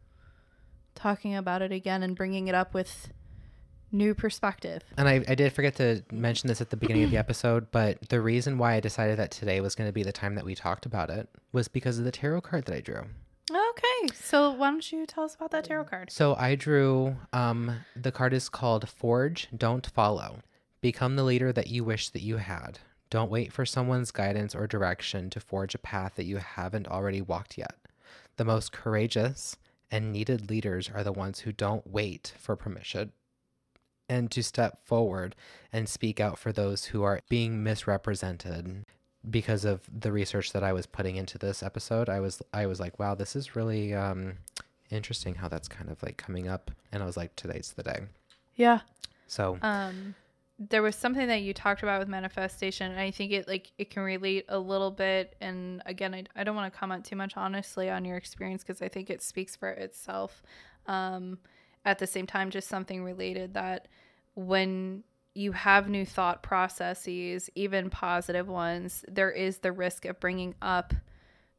[0.95, 3.11] talking about it again and bringing it up with
[3.91, 4.83] new perspective.
[4.97, 8.09] And I, I did forget to mention this at the beginning of the episode, but
[8.09, 10.55] the reason why I decided that today was going to be the time that we
[10.55, 13.03] talked about it was because of the tarot card that I drew.
[13.77, 16.11] Okay, so why don't you tell us about that tarot card?
[16.11, 20.39] So I drew um the card is called Forge, Don't Follow.
[20.81, 22.79] Become the leader that you wish that you had.
[23.09, 27.21] Don't wait for someone's guidance or direction to forge a path that you haven't already
[27.21, 27.75] walked yet.
[28.35, 29.57] The most courageous
[29.89, 33.11] and needed leaders are the ones who don't wait for permission
[34.09, 35.35] and to step forward
[35.71, 38.85] and speak out for those who are being misrepresented
[39.29, 42.09] because of the research that I was putting into this episode.
[42.09, 44.33] I was I was like, wow, this is really um
[44.89, 47.99] interesting how that's kind of like coming up and I was like today's the day.
[48.55, 48.81] Yeah.
[49.27, 50.15] So Um
[50.59, 53.89] there was something that you talked about with manifestation and I think it like it
[53.89, 57.37] can relate a little bit and again I, I don't want to comment too much
[57.37, 60.41] honestly on your experience because I think it speaks for itself.
[60.87, 61.39] Um
[61.85, 63.87] at the same time just something related that
[64.35, 65.03] when
[65.37, 70.93] you have new thought processes, even positive ones, there is the risk of bringing up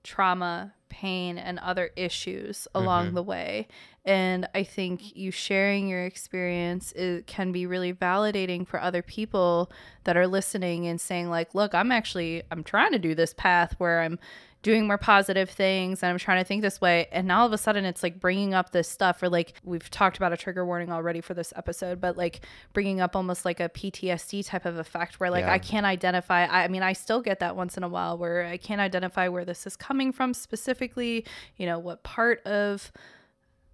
[0.03, 3.15] trauma, pain, and other issues along Mhm.
[3.15, 3.69] the way.
[4.05, 9.71] And I think you sharing your experience is, can be really validating for other people
[10.05, 13.75] that are listening and saying like, "Look, I'm actually I'm trying to do this path
[13.79, 14.19] where I'm
[14.63, 17.53] doing more positive things and I'm trying to think this way." And now all of
[17.53, 20.65] a sudden it's like bringing up this stuff or like we've talked about a trigger
[20.67, 22.41] warning already for this episode, but like
[22.73, 25.53] bringing up almost like a PTSD type of effect where like Yeah.
[25.53, 28.45] I can't identify I, I mean I still get that once in a while where
[28.47, 31.25] I can't identify where this is coming from specifically,
[31.57, 32.91] you know, what part of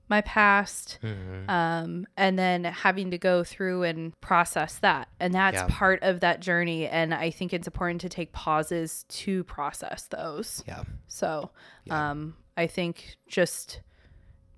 [0.09, 1.49] my past mhm.
[1.49, 5.67] um, and then having to go through and process that and that's Yeah.
[5.71, 10.63] part of that journey and i think it's important to take pauses to process those
[10.67, 10.83] yeah.
[11.07, 11.51] so
[11.85, 12.11] Yeah.
[12.11, 13.81] um, i think just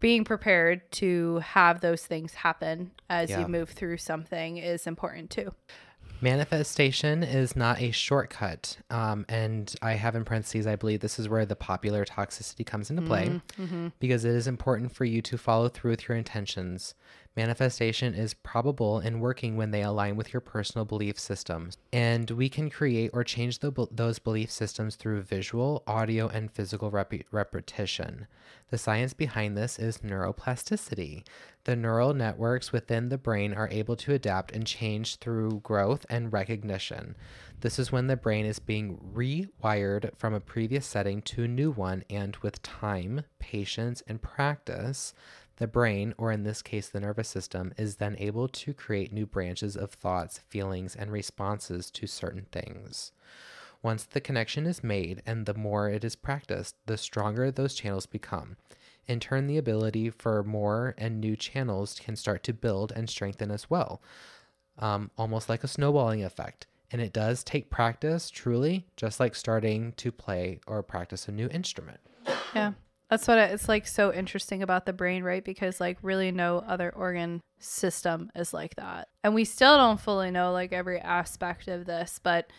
[0.00, 3.40] being prepared to have those things happen as Yeah.
[3.40, 5.54] you move through something is important too
[6.20, 8.78] Manifestation is not a shortcut.
[8.90, 12.90] Um, and I have in parentheses, I believe this is where the popular toxicity comes
[12.90, 13.88] into play mm-hmm.
[13.98, 16.94] because it is important for you to follow through with your intentions.
[17.36, 21.76] Manifestation is probable in working when they align with your personal belief systems.
[21.92, 26.90] And we can create or change the, those belief systems through visual, audio, and physical
[26.90, 28.26] repi- repetition.
[28.70, 31.24] The science behind this is neuroplasticity.
[31.66, 36.32] The neural networks within the brain are able to adapt and change through growth and
[36.32, 37.16] recognition.
[37.60, 41.72] This is when the brain is being rewired from a previous setting to a new
[41.72, 45.12] one, and with time, patience, and practice,
[45.56, 49.26] the brain, or in this case, the nervous system, is then able to create new
[49.26, 53.10] branches of thoughts, feelings, and responses to certain things.
[53.82, 58.06] Once the connection is made and the more it is practiced, the stronger those channels
[58.06, 58.56] become.
[59.08, 63.50] In turn, the ability for more and new channels can start to build and strengthen
[63.50, 64.02] as well,
[64.78, 66.66] um, almost like a snowballing effect.
[66.90, 71.48] And it does take practice, truly, just like starting to play or practice a new
[71.48, 72.00] instrument.
[72.54, 72.72] Yeah.
[73.10, 75.44] That's what it's like so interesting about the brain, right?
[75.44, 79.08] Because like really no other organ system is like that.
[79.22, 82.50] And we still don't fully know like every aspect of this, but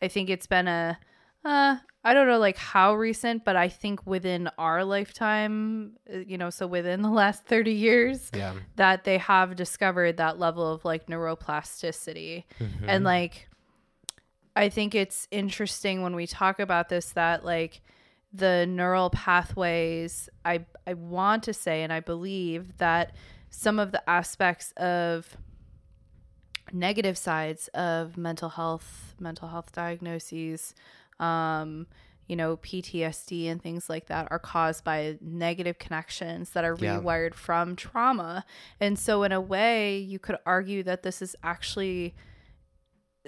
[0.00, 0.98] I think it's been a
[1.46, 6.38] uh I don't know like how recent, but I think within our lifetime, uh, you
[6.38, 8.52] know, so within the last 30 years Yeah.
[8.76, 12.88] that they have discovered that level of like neuroplasticity Mhm.
[12.88, 13.48] and like
[14.54, 17.82] i think it's interesting when we talk about this that like
[18.32, 23.14] the neural pathways i i want to say and i believe that
[23.50, 25.36] some of the aspects of
[26.72, 30.74] negative sides of mental health mental health diagnoses
[31.20, 31.86] um
[32.28, 36.98] you know PTSD and things like that are caused by negative connections that are Yeah.
[36.98, 38.44] rewired from trauma
[38.80, 42.14] and so in a way you could argue that this is actually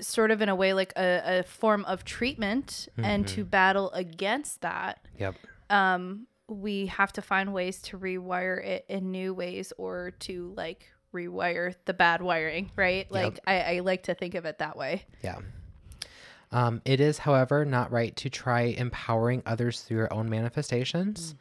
[0.01, 4.61] sort of in a way like a, a form of treatment and to battle against
[4.63, 5.35] that Yep.
[5.71, 10.87] um we have to find ways to rewire it in new ways or to like
[11.15, 15.05] rewire the bad wiring right like I, I like to think of it that way
[15.23, 15.39] Yeah.
[16.51, 21.35] Um, it is, however, not right to try empowering others through your own manifestations.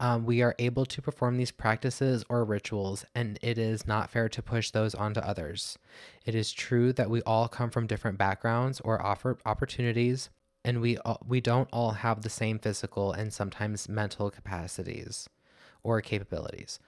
[0.00, 4.28] Um, we are able to perform these practices or rituals, and it is not fair
[4.28, 5.76] to push those onto others.
[6.24, 10.30] It is true that we all come from different backgrounds or offer opportunities
[10.64, 15.28] and we all, we don't all have the same physical and sometimes mental capacities
[15.82, 16.78] or capabilities.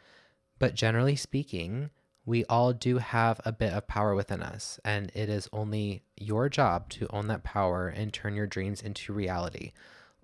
[0.58, 1.88] But generally speaking,
[2.30, 6.48] we all do have a bit of power within us, and it is only your
[6.48, 9.72] job to own that power and turn your dreams into reality.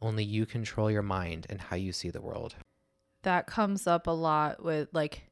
[0.00, 2.54] Only you control your mind and how you see the world.
[3.24, 5.25] That comes up a lot with like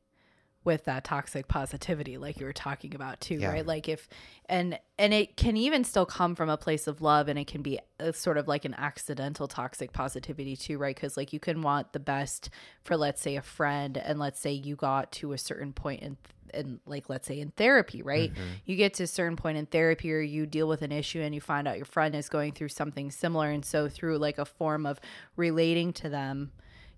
[0.65, 3.51] with that toxic positivity like you were talking about too Yeah.
[3.53, 3.67] right?
[3.67, 4.09] Like if
[4.47, 7.63] and and it can even still come from a place of love and it can
[7.63, 10.97] be a, sort of like an accidental toxic positivity too right?
[10.97, 12.51] Because like you can want the best
[12.83, 16.17] for let's say a friend and let's say you got to a certain point in
[16.53, 18.33] in like let's say in therapy right?
[18.33, 18.43] Mm-hmm.
[18.65, 21.35] You get to a certain point in therapy or you deal with an issue and
[21.35, 24.45] you find out your friend is going through something similar and so through like a
[24.45, 25.01] form of
[25.37, 26.53] relating to them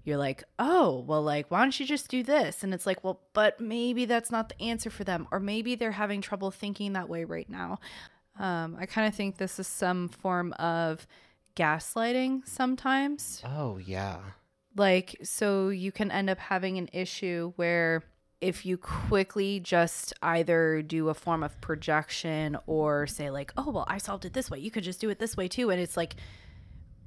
[0.06, 2.62] you're like, oh, well, like, why don't you just do this?
[2.62, 5.26] And it's like, well, but maybe that's not the answer for them.
[5.32, 7.80] Or maybe they're having trouble thinking that way right now.
[8.38, 11.06] Um, I kind of think this is some form of
[11.56, 13.42] gaslighting sometimes.
[13.44, 14.18] Oh, yeah.
[14.76, 18.04] Like, so you can end up having an issue where
[18.40, 23.86] if you quickly just either do a form of projection or say, like, oh, well,
[23.88, 25.70] I solved it this way, you could just do it this way too.
[25.70, 26.14] And it's like,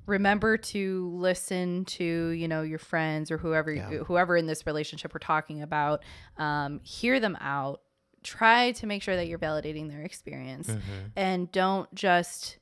[0.10, 3.90] remember to listen to you know your friends or whoever Yeah.
[4.00, 6.04] whoever in this relationship we're talking about
[6.38, 7.82] um, hear them out
[8.24, 11.06] try to make sure that you're validating their experience Mm-hmm.
[11.16, 12.58] and don't just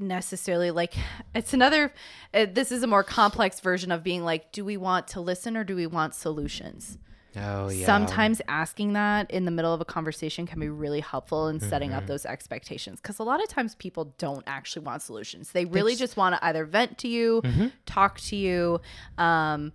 [0.00, 0.94] necessarily like
[1.36, 1.92] it's another
[2.32, 5.56] uh, this is a more complex version of being like do we want to listen
[5.56, 6.98] or do we want solutions
[7.36, 7.84] Oh, yeah.
[7.86, 11.90] sometimes asking that in the middle of a conversation can be really helpful in setting
[11.90, 11.98] Mm-hmm.
[11.98, 15.96] up those expectations because a lot of times people don't actually want solutions they really
[15.96, 17.66] just want to either vent to you Mm-hmm.
[17.86, 18.80] talk to you
[19.18, 19.72] um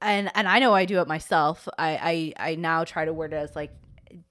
[0.00, 3.32] and and i know i do it myself i i, I now try to word
[3.32, 3.72] it as like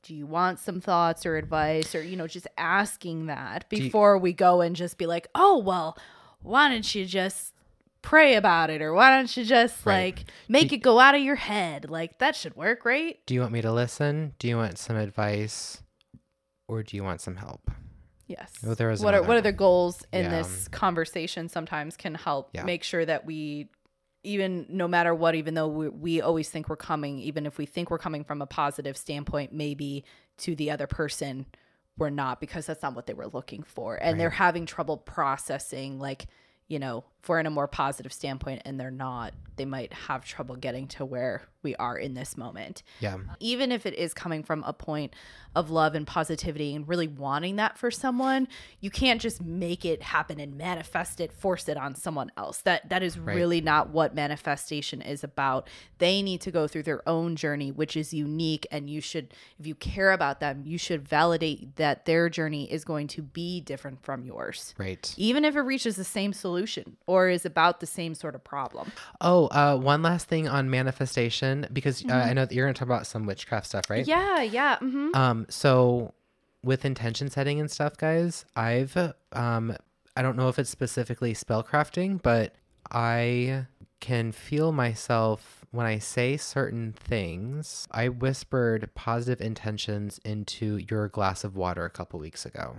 [0.03, 4.17] do you want some thoughts or advice or you know just asking that you- before
[4.17, 5.97] we go and just be like oh well
[6.41, 7.53] why don't you just
[8.01, 10.15] pray about it or why don't you just Right.
[10.17, 13.41] like make it go out of your head like that should work right Do you
[13.41, 14.33] want me to listen?
[14.39, 15.83] Do you want some advice?
[16.67, 17.71] Or do you want some help?
[18.27, 18.53] Yes.
[18.65, 20.29] Oh, there was what are what are the goals in Yeah.
[20.29, 21.49] this conversation?
[21.49, 22.63] Sometimes can help Yeah.
[22.63, 23.69] make sure that we,
[24.23, 27.65] even no matter what, even though we, we always think we're coming, even if we
[27.65, 30.05] think we're coming from a positive standpoint, maybe
[30.37, 31.47] to the other person,
[31.97, 35.99] we're not because that's not what they were looking for, and they're having trouble processing
[35.99, 36.27] like.
[36.71, 40.55] You know, we're in a more positive standpoint and they're not, they might have trouble
[40.55, 42.83] getting to where we are in this moment.
[42.99, 43.17] Yeah.
[43.39, 45.13] even if it is coming from a point
[45.55, 48.47] of love and positivity and really wanting that for someone
[48.79, 52.59] you can't just make it happen and manifest it force it on someone else.
[52.61, 55.67] That that is really not what manifestation is about.
[55.97, 59.67] They need to go through their own journey which is unique and you should if
[59.67, 64.01] you care about them you should validate that their journey is going to be different
[64.03, 64.73] from yours.
[64.77, 65.13] Right.
[65.17, 68.91] even if it reaches the same solution or is about the same sort of problem
[69.21, 72.79] Oh, uh, one last thing on manifestation because uh, I know that you're going to
[72.79, 74.05] talk about some witchcraft stuff, right?
[74.07, 75.09] yeah yeah mm-hmm.
[75.13, 76.13] Um, so
[76.63, 78.95] with intention setting and stuff, guys, I've
[79.33, 79.75] um,
[80.15, 82.53] I don't know if it's specifically spellcrafting, but
[82.91, 83.65] I
[84.01, 87.87] can feel myself when I say certain things.
[87.91, 92.75] I whispered positive intentions into your glass of water a couple weeks ago.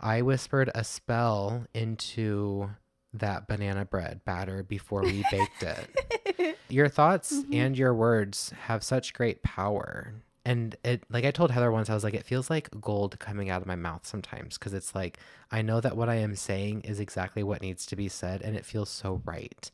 [0.00, 2.70] I whispered a spell into
[3.14, 6.58] that banana bread batter before we baked it.
[6.68, 7.54] Your thoughts mm-hmm.
[7.54, 10.14] and your words have such great power.
[10.44, 13.48] And it like I told Heather once I was like it feels like gold coming
[13.48, 15.18] out of my mouth sometimes because it's like
[15.50, 18.54] I know that what I am saying is exactly what needs to be said and
[18.54, 19.70] it feels so right.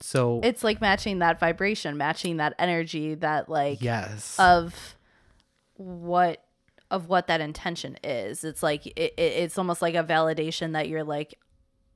[0.00, 4.36] So it's like matching that vibration matching that energy that like yes.
[4.38, 4.96] of
[5.76, 6.44] what
[6.90, 10.88] of what that intention is it's like it, it, it's almost like a validation that
[10.88, 11.34] you're like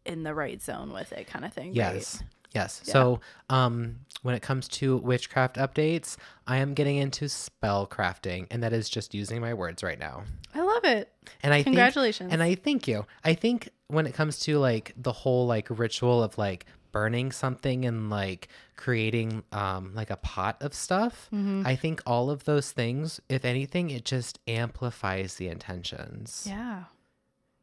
[0.08, 1.76] in the right zone with it kind of thing right?
[1.76, 2.22] Yes.
[2.54, 2.80] Yes.
[2.82, 6.16] So, um, when it comes to witchcraft updates,
[6.46, 10.24] I am getting into spell crafting, and that is just using my words right now.
[10.54, 12.30] i love it And I Congratulations.
[12.30, 13.04] Think, and I thank you.
[13.22, 17.84] I think when it comes to like the whole like ritual of like burning something
[17.84, 21.66] and like creating um like a pot of stuff, Mm-hmm.
[21.66, 26.46] I think all of those things, if anything, it just amplifies the intentions.
[26.48, 26.84] yeah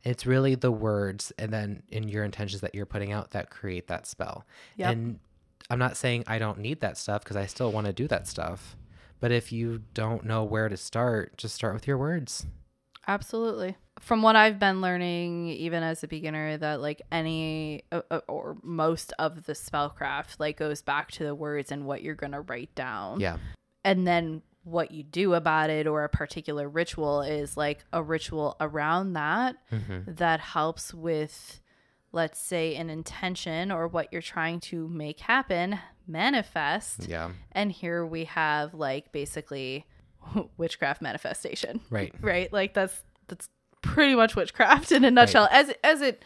[0.06, 3.88] It's really the words and then in your intentions that you're putting out that create
[3.88, 4.46] that spell.
[4.78, 4.91] Yep.
[4.91, 5.20] And
[5.70, 8.28] I'm not saying I don't need that stuff because I still want to do that
[8.28, 8.76] stuff.
[9.20, 12.45] But if you don't know where to start, just start with your words.
[13.08, 13.76] Absolutely.
[13.99, 18.58] From what I've been learning, even as a beginner, that like any uh, uh, or
[18.62, 22.74] most of the spellcraft like goes back to the words and what you're gonna write
[22.76, 23.20] down.
[23.20, 23.38] Yeah.
[23.84, 28.57] and then what you do about it or a particular ritual is like a ritual
[28.59, 29.55] around that
[30.07, 31.61] that helps with
[32.11, 37.32] let's say an intention or what you're trying to make happen manifest Yeah.
[37.51, 39.86] and here we have like basically
[40.57, 42.13] witchcraft manifestation Right.
[42.22, 43.47] right like that's that's
[43.82, 46.24] pretty much witchcraft in a nutshell as as it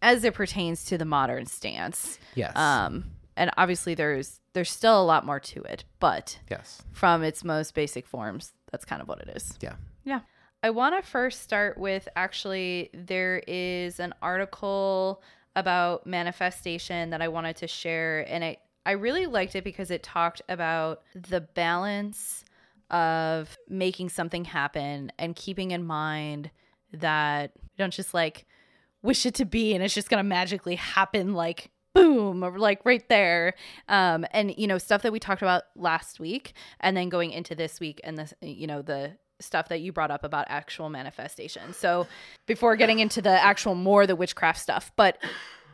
[0.00, 2.54] as it pertains to the modern stance Yes.
[2.56, 3.06] um
[3.36, 6.82] and obviously there's there's still a lot more to it but yes.
[6.92, 9.74] from its most basic forms that's kind of what it is Yeah.
[10.04, 10.20] yeah.
[10.64, 15.22] I want to first start with actually, there is an article
[15.54, 18.24] about manifestation that I wanted to share.
[18.26, 18.56] And I,
[18.86, 22.46] I really liked it because it talked about the balance
[22.90, 26.50] of making something happen and keeping in mind
[26.94, 28.46] that you don't just like
[29.02, 33.08] wish it to be and it's just going to magically happen like boom like right
[33.08, 33.54] there.
[33.88, 37.54] Um and you know stuff that we talked about last week and then going into
[37.54, 41.72] this week and this you know the stuff that you brought up about actual manifestation.
[41.72, 42.06] So
[42.46, 45.18] before getting into the actual more the witchcraft stuff but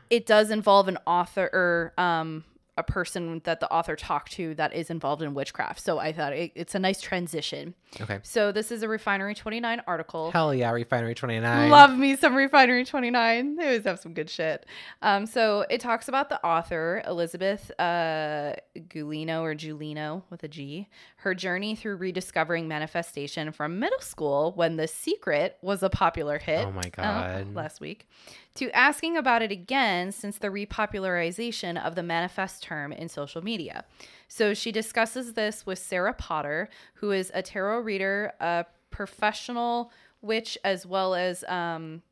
[0.08, 2.44] it does involve an author or um
[2.80, 6.32] a person that the author talked to that is involved in witchcraft so i thought
[6.32, 8.18] it, it's a nice transition Okay.
[8.22, 11.70] so this is a refinery 29 article Hell yeah, Refinery 29.
[11.70, 13.56] Love me some Refinery 29.
[13.56, 14.64] They always have some good shit.
[15.02, 18.52] Um, so it talks about the author, Elizabeth uh,
[18.88, 24.76] Gulino or Julino with a G, her journey through rediscovering manifestation from middle school when
[24.76, 26.64] The Secret was a popular hit.
[26.66, 27.54] Oh my God.
[27.54, 28.08] last week.
[28.56, 33.84] To asking about it again since the repopularization of the manifest term in social media.
[34.28, 40.58] So she discusses this with Sarah Potter, who is a tarot reader, a professional witch,
[40.64, 42.02] as well as um,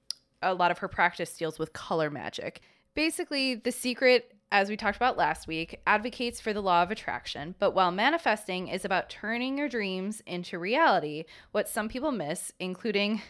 [0.41, 2.61] a lot of her practice deals with color magic.
[2.95, 7.55] Basically, the secret, as we talked about last week, advocates for the law of attraction,
[7.59, 13.20] but while manifesting is about turning your dreams into reality, what some people miss, including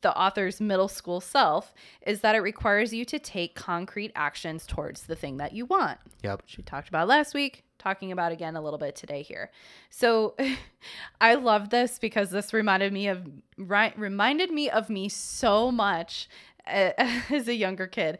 [0.00, 1.74] the author's middle school self,
[2.06, 5.98] is that it requires you to take concrete actions towards the thing that you want
[6.22, 6.42] Yep.
[6.42, 9.50] which we talked about last week, talking about again a little bit today here.
[9.90, 10.36] So
[11.20, 13.26] I love this because this reminded me of
[13.56, 16.28] right reminded me of me so much
[16.66, 16.90] uh,
[17.30, 18.18] as a younger kid.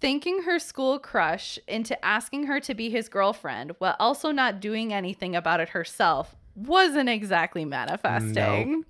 [0.00, 4.92] Thinking her school crush into asking her to be his girlfriend while also not doing
[4.92, 8.84] anything about it herself wasn't exactly manifesting.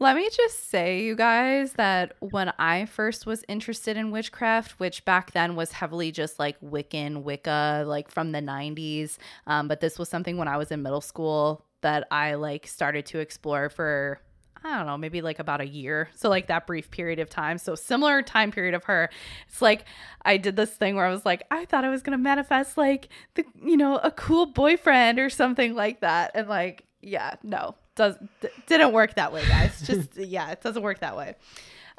[0.00, 5.04] Let me just say, you guys, that when I first was interested in witchcraft, which
[5.04, 9.16] back then was heavily just like Wiccan, Wicca, like from the 90s,
[9.48, 13.06] um, but this was something when I was in middle school that I like started
[13.06, 14.20] to explore for.
[14.62, 16.08] I don't know, maybe like about a year.
[16.16, 17.58] So, like that brief period of time.
[17.58, 19.08] So, similar time period of her.
[19.48, 19.84] It's like
[20.22, 22.76] I did this thing where I was like, I thought I was going to manifest
[22.76, 26.32] like the, you know, a cool boyfriend or something like that.
[26.34, 29.82] And like, yeah, no, does d- didn't work that way, guys.
[29.86, 31.34] Just yeah, it doesn't work that way.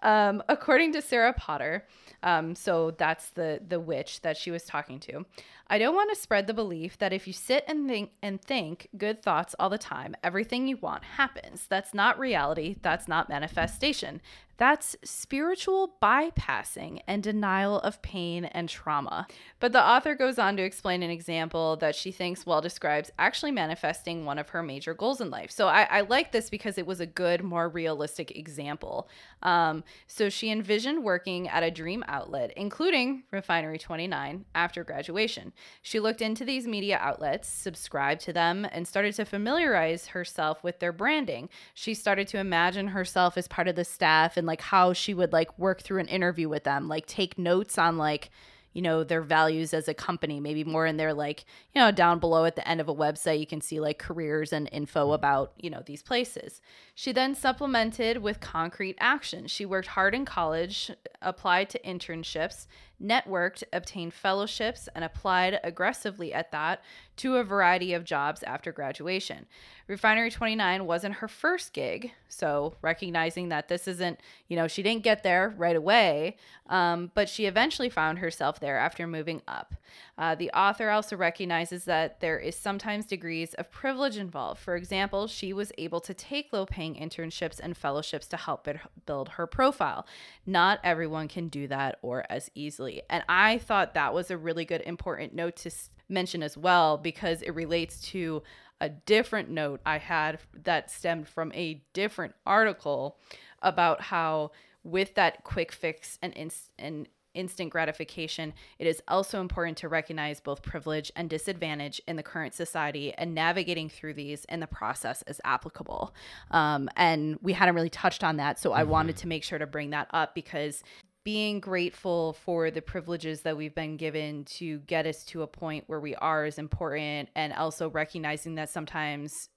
[0.01, 1.85] Um, according to Sarah Potter,
[2.23, 5.25] um, so that's the the witch that she was talking to.
[5.69, 8.87] I don't want to spread the belief that if you sit and think and think
[8.97, 11.67] good thoughts all the time, everything you want happens.
[11.69, 12.77] That's not reality.
[12.81, 14.19] That's not manifestation.
[14.59, 19.25] That's spiritual bypassing and denial of pain and trauma.
[19.61, 23.51] But the author goes on to explain an example that she thinks well describes actually
[23.51, 25.49] manifesting one of her major goals in life.
[25.49, 29.07] So I, I like this because it was a good, more realistic example.
[29.43, 35.53] Um, so she envisioned working at a dream outlet, including Refinery 29, after graduation.
[35.81, 40.79] She looked into these media outlets, subscribed to them, and started to familiarize herself with
[40.79, 41.49] their branding.
[41.73, 45.33] She started to imagine herself as part of the staff and like how she would
[45.33, 48.29] like work through an interview with them, like take notes on like
[48.73, 52.19] you know their values as a company maybe more in their like you know down
[52.19, 55.13] below at the end of a website you can see like careers and info mm-hmm.
[55.13, 56.61] about you know these places.
[56.95, 59.47] She then supplemented with concrete action.
[59.47, 60.91] She worked hard in college
[61.21, 62.67] applied to internships
[63.01, 66.81] networked obtained fellowships and applied aggressively at that
[67.17, 69.45] to a variety of jobs after graduation.
[69.87, 75.03] Refinery 29 wasn't her first gig so recognizing that this isn't you know she didn't
[75.03, 76.37] get there right away
[76.67, 79.73] um, but she eventually found herself there after moving up
[80.19, 84.59] uh, the author also recognizes that there is sometimes degrees of privilege involved.
[84.59, 88.67] For example she was able to take low paying internships and fellowships to help
[89.05, 90.05] build her profile.
[90.45, 93.01] Not everyone can do that or as easily.
[93.09, 95.71] And i thought that was a really good important note to
[96.09, 98.43] mention as well because it relates to
[98.81, 103.17] a different note I had that stemmed from a different article
[103.61, 104.51] about how
[104.83, 106.35] with that quick fix and
[106.77, 112.23] and instant gratification, it is also important to recognize both privilege and disadvantage in the
[112.23, 116.13] current society and navigating through these in the process is applicable.
[116.51, 118.59] Um, and we hadn't really touched on that.
[118.59, 120.83] So I wanted to make sure to bring that up because
[121.23, 125.83] being grateful for the privileges that we've been given to get us to a point
[125.87, 129.49] where we are is important and also recognizing that sometimes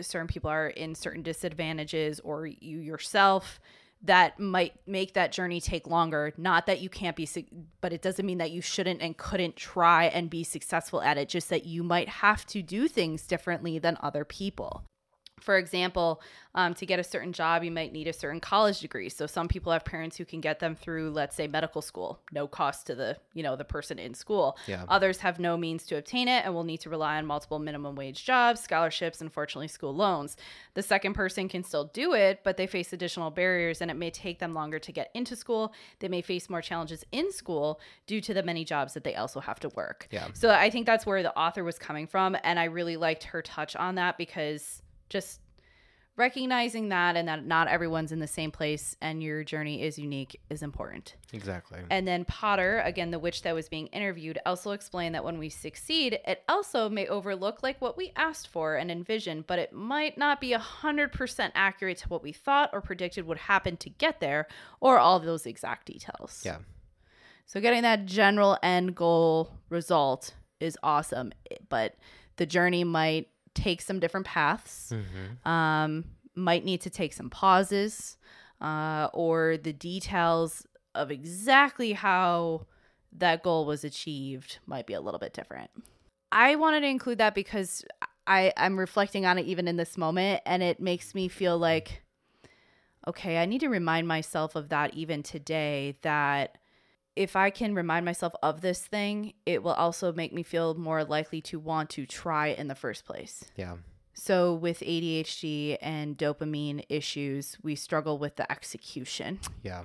[0.00, 3.60] certain people are in certain disadvantages or you yourself
[4.02, 6.32] that might make that journey take longer.
[6.36, 7.28] Not that you can't be
[7.80, 11.28] but it doesn't mean that you shouldn't and couldn't try and be successful at it
[11.28, 14.84] just that you might have to do things differently than other people
[15.40, 16.20] for example,
[16.54, 19.08] um, to get a certain job, you might need a certain college degree.
[19.08, 22.48] So some people have parents who can get them through, let's say, medical school, no
[22.48, 24.58] cost to the you know the person in school.
[24.66, 24.84] Yeah.
[24.88, 27.94] Others have no means to obtain it and will need to rely on multiple minimum
[27.94, 30.36] wage jobs, scholarships, and unfortunately school loans.
[30.74, 34.10] The second person can still do it, but they face additional barriers, and it may
[34.10, 35.72] take them longer to get into school.
[36.00, 39.40] They may face more challenges in school due to the many jobs that they also
[39.40, 40.08] have to work.
[40.10, 40.28] Yeah.
[40.32, 43.40] So I think that's where the author was coming from, and I really liked her
[43.40, 45.40] touch on that because just
[46.16, 50.38] recognizing that and that not everyone's in the same place and your journey is unique
[50.50, 51.16] is important.
[51.32, 51.78] Exactly.
[51.88, 55.48] And then Potter, again, the witch that was being interviewed, also explained that when we
[55.48, 60.18] succeed, it also may overlook like what we asked for and envisioned, but it might
[60.18, 64.46] not be 100% accurate to what we thought or predicted would happen to get there
[64.80, 66.42] or all those exact details.
[66.44, 66.58] yeah.
[67.46, 71.32] So getting that general end goal result is awesome,
[71.68, 71.96] but
[72.36, 74.92] the journey might take some different paths.
[74.92, 78.16] hmm Um, might need to take some pauses,
[78.60, 82.66] uh, or the details of exactly how
[83.12, 85.70] that goal was achieved might be a little bit different.
[86.32, 87.84] I wanted to include that because
[88.26, 92.02] I I'm reflecting on it even in this moment, and it makes me feel like,
[93.08, 95.96] okay, I need to remind myself of that even today.
[96.02, 96.58] That
[97.16, 101.04] if I can remind myself of this thing, it will also make me feel more
[101.04, 103.44] likely to want to try in the first place.
[103.56, 103.76] Yeah.
[104.14, 109.84] So, with ADHD and dopamine issues, we struggle with the execution Yeah.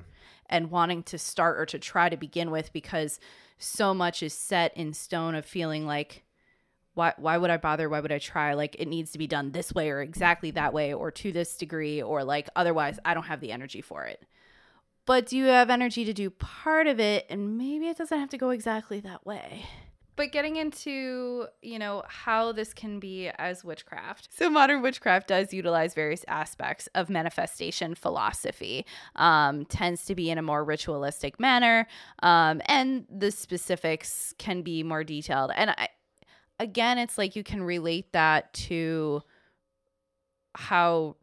[0.49, 3.19] and wanting to start or to try to begin with because
[3.57, 6.23] so much is set in stone of feeling like,
[6.95, 7.87] why, why would I bother?
[7.89, 8.53] Why would I try?
[8.53, 11.55] Like, it needs to be done this way or exactly that way or to this
[11.57, 14.23] degree, or like, otherwise, I don't have the energy for it.
[15.05, 17.25] But do you have energy to do part of it?
[17.29, 19.65] And maybe it doesn't have to go exactly that way.
[20.15, 24.29] But getting into you know how this can be as witchcraft.
[24.31, 28.85] So modern witchcraft does utilize various aspects of manifestation philosophy
[29.17, 31.87] um, tends to be in a more ritualistic manner
[32.23, 35.51] um, and the specifics can be more detailed.
[35.53, 35.89] And I,
[36.59, 39.21] again it's like you can relate that to
[40.55, 41.15] how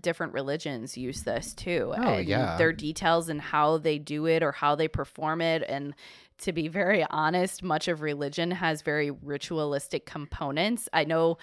[0.00, 2.56] different religions use this too Oh, and yeah.
[2.56, 5.94] their details and how they do it or how they perform it and
[6.38, 10.88] to be very honest, much of religion has very ritualistic components.
[10.92, 11.36] I know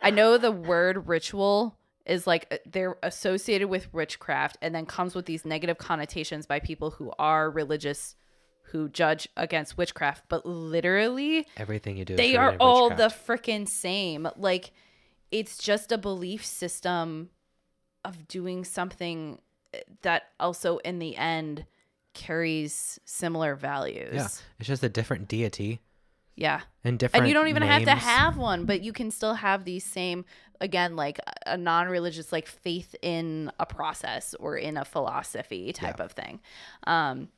[0.00, 1.76] I know the word ritual
[2.06, 6.60] is like uh, they're associated with witchcraft and then comes with these negative connotations by
[6.60, 8.14] people who are religious
[8.68, 12.14] who judge against witchcraft, but literally Everything you do.
[12.16, 14.28] they are all the freaking same.
[14.36, 14.70] Like
[15.30, 17.30] it's just a belief system
[18.04, 19.40] of doing something
[20.02, 21.64] that also in the end
[22.12, 24.14] carries similar values.
[24.14, 24.28] Yeah.
[24.58, 25.80] It's just a different deity
[26.36, 26.60] Yeah.
[26.84, 27.22] and different.
[27.22, 30.24] And you don't even have to have one, but you can still have these same
[30.60, 36.04] again like a non-religious like faith in a process or in a philosophy type Yeah.
[36.04, 36.40] of thing.
[36.86, 37.28] Um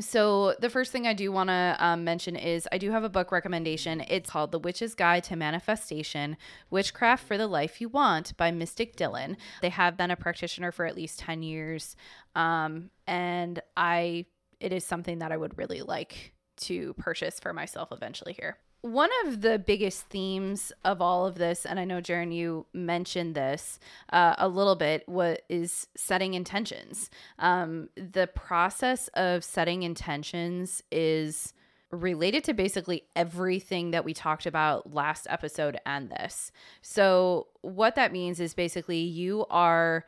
[0.00, 3.10] so the first thing I do want to um, mention is I do have a
[3.10, 4.02] book recommendation.
[4.08, 6.36] It's called The Witch's Guide to Manifestation:
[6.70, 9.36] Witchcraft for the Life You Want by Mystic Dylan.
[9.60, 11.94] They have been a practitioner for at least 10 years.
[12.34, 14.26] Um, and I
[14.60, 18.56] it is something that I would really like to purchase for myself eventually here.
[18.82, 23.36] One of the biggest themes of all of this, and I know Jaron, you mentioned
[23.36, 23.78] this
[24.12, 27.08] uh, a little bit, what is setting intentions.
[27.38, 31.54] Um, the process of setting intentions is
[31.92, 36.50] related to basically everything that we talked about last episode and this.
[36.80, 40.06] So, what that means is basically you are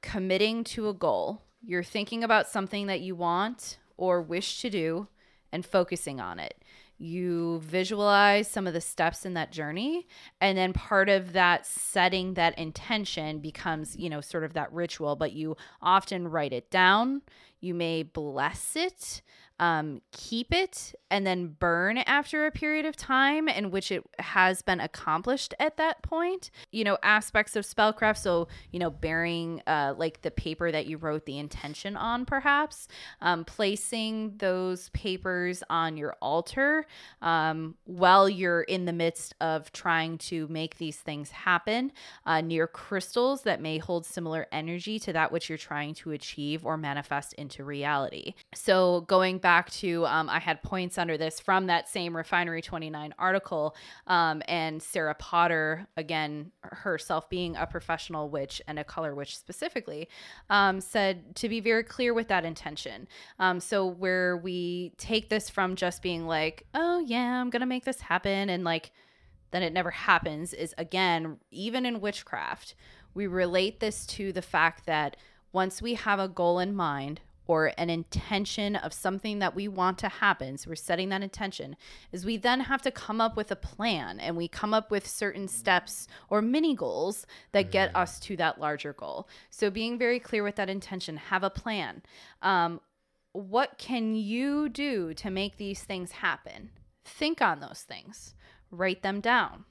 [0.00, 1.42] committing to a goal.
[1.62, 5.08] You're thinking about something that you want or wish to do
[5.52, 6.54] and focusing on it.
[6.98, 10.06] You visualize some of the steps in that journey.
[10.40, 15.16] And then part of that setting that intention becomes, you know, sort of that ritual,
[15.16, 17.22] but you often write it down.
[17.60, 19.22] You may bless it.
[19.58, 24.62] Um, keep it and then burn after a period of time in which it has
[24.62, 26.50] been accomplished at that point.
[26.72, 28.18] You know, aspects of spellcraft.
[28.18, 32.88] So, you know, bearing uh, like the paper that you wrote the intention on, perhaps,
[33.20, 36.86] um, placing those papers on your altar
[37.22, 41.92] um, while you're in the midst of trying to make these things happen
[42.26, 46.66] uh, near crystals that may hold similar energy to that which you're trying to achieve
[46.66, 48.34] or manifest into reality.
[48.54, 53.14] So, going back to, um, I had points under this from that same Refinery 29
[53.18, 53.76] article,
[54.06, 60.08] um, and Sarah Potter, again, herself being a professional witch and a color witch specifically,
[60.50, 63.06] um, said to be very clear with that intention.
[63.38, 67.66] Um, so, where we take this from just being like, oh, yeah, I'm going to
[67.66, 68.90] make this happen, and like,
[69.52, 72.74] then it never happens, is again, even in witchcraft,
[73.14, 75.16] we relate this to the fact that
[75.52, 79.98] once we have a goal in mind, or an intention of something that we want
[79.98, 80.58] to happen.
[80.58, 81.76] So we're setting that intention.
[82.12, 85.06] Is we then have to come up with a plan and we come up with
[85.06, 89.28] certain steps or mini goals that get us to that larger goal.
[89.50, 92.02] So being very clear with that intention, have a plan.
[92.42, 92.80] Um,
[93.32, 96.70] what can you do to make these things happen?
[97.04, 98.34] Think on those things,
[98.70, 99.64] write them down.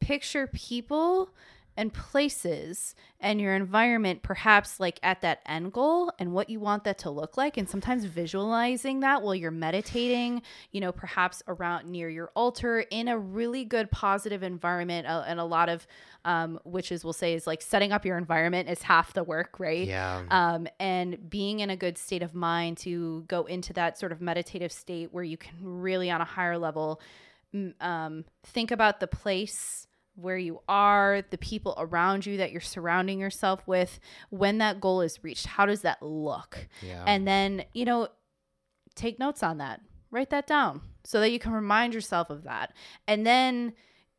[0.00, 1.30] Picture people
[1.76, 6.84] and places and your environment perhaps like at that end goal and what you want
[6.84, 11.86] that to look like and sometimes visualizing that while you're meditating you know perhaps around
[11.88, 15.86] near your altar in a really good positive environment uh, and a lot of
[16.24, 19.86] um, witches will say is like setting up your environment is half the work right
[19.88, 20.22] Yeah.
[20.30, 24.20] um, and being in a good state of mind to go into that sort of
[24.20, 27.00] meditative state where you can really on a higher level
[27.80, 33.18] um, think about the place where you are, the people around you that you're surrounding
[33.18, 33.98] yourself with,
[34.30, 36.68] when that goal is reached, how does that look?
[36.82, 37.04] Yeah.
[37.06, 38.08] And then, you know,
[38.94, 42.72] take notes on that, write that down so that you can remind yourself of that.
[43.08, 43.72] And then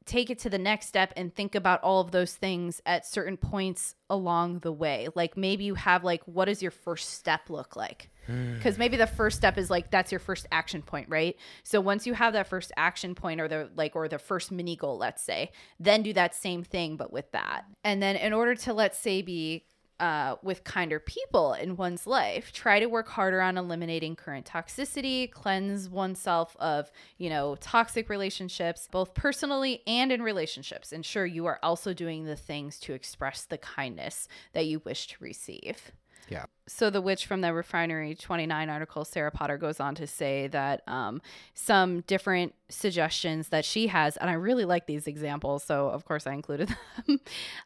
[0.05, 3.37] take it to the next step and think about all of those things at certain
[3.37, 5.07] points along the way.
[5.15, 8.09] Like maybe you have like what does your first step look like?
[8.25, 8.59] Hmm.
[8.59, 11.35] Cuz maybe the first step is like that's your first action point, right?
[11.63, 14.75] So once you have that first action point or the like or the first mini
[14.75, 17.65] goal, let's say, then do that same thing but with that.
[17.83, 19.65] And then in order to let's say be
[19.99, 22.51] uh, with kinder people in one's life.
[22.51, 28.87] Try to work harder on eliminating current toxicity, cleanse oneself of, you know, toxic relationships,
[28.91, 30.91] both personally and in relationships.
[30.91, 35.15] Ensure you are also doing the things to express the kindness that you wish to
[35.19, 35.91] receive.
[36.29, 36.45] Yeah.
[36.67, 40.81] So the witch from the Refinery 29 article, Sarah Potter goes on to say that
[40.87, 41.21] um,
[41.53, 46.25] some different suggestions that she has, and I really like these examples, so of course
[46.25, 46.75] I included
[47.07, 47.19] them,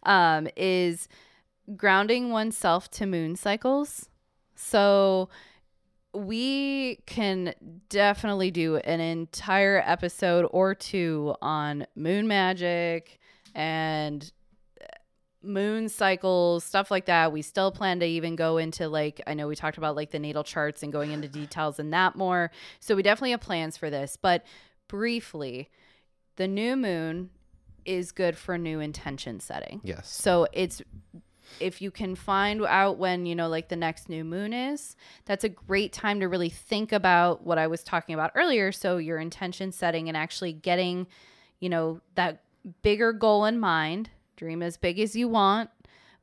[0.03, 1.07] um, is
[1.75, 4.09] grounding oneself to moon cycles.
[4.55, 5.29] So
[6.13, 7.53] we can
[7.89, 13.19] definitely do an entire episode or two on moon magic
[13.53, 14.31] and
[14.81, 14.85] uh,
[15.43, 17.31] moon cycles, stuff like that.
[17.31, 20.19] We still plan to even go into like I know we talked about like the
[20.19, 22.51] natal charts and going into details in that more.
[22.79, 24.43] So we definitely have plans for this, but
[24.87, 25.69] briefly,
[26.37, 27.29] the new moon
[27.85, 29.81] is good for new intention setting.
[29.83, 30.09] Yes.
[30.09, 30.81] So it's
[31.59, 34.95] if you can find out when, you know, like the next new moon is,
[35.25, 38.71] that's a great time to really think about what I was talking about earlier.
[38.71, 41.07] So your intention setting and actually getting,
[41.59, 42.41] you know, that
[42.81, 45.69] bigger goal in mind, dream as big as you want,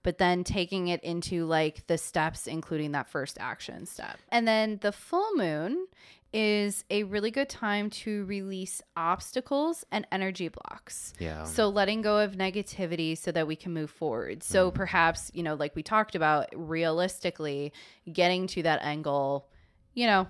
[0.03, 4.19] but then taking it into like the steps, including that first action step.
[4.31, 5.87] And then the full moon
[6.35, 11.13] is a really good time to release obstacles and energy blocks.
[11.21, 11.45] Yeah.
[11.45, 14.43] So letting go of negativity so that we can move forward.
[14.43, 14.75] So mm.
[14.75, 17.73] perhaps, you know, like we talked about, realistically
[18.13, 19.49] getting to that end goal,
[19.95, 20.27] you know,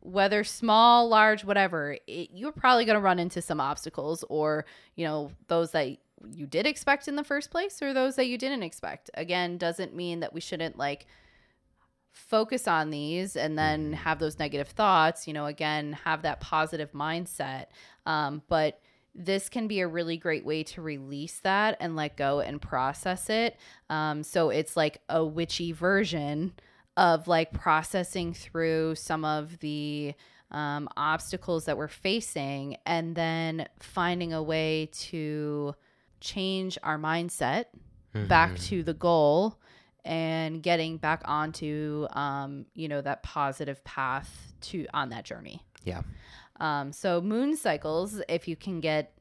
[0.00, 4.66] whether small, large, whatever, it, you're probably going to run into some obstacles or,
[4.96, 5.96] you know, those that
[6.28, 9.10] you did expect in the first place or those that you didn't expect.
[9.14, 11.06] Again, doesn't mean that we shouldn't like
[12.16, 16.92] focus on these and then have those negative thoughts, you know, again, have that positive
[16.92, 17.66] mindset.
[18.06, 18.80] Um, but
[19.14, 23.28] this can be a really great way to release that and let go and process
[23.28, 23.58] it.
[23.90, 26.54] Um, so it's like a witchy version
[26.96, 30.14] of like processing through some of the
[30.50, 35.74] um, obstacles that we're facing and then finding a way to
[36.20, 37.66] change our mindset
[38.28, 39.58] back to the goal
[40.06, 46.02] and getting back onto um, you know that positive path to on that journey Yeah.
[46.60, 49.12] um, so moon cycles, if you can get,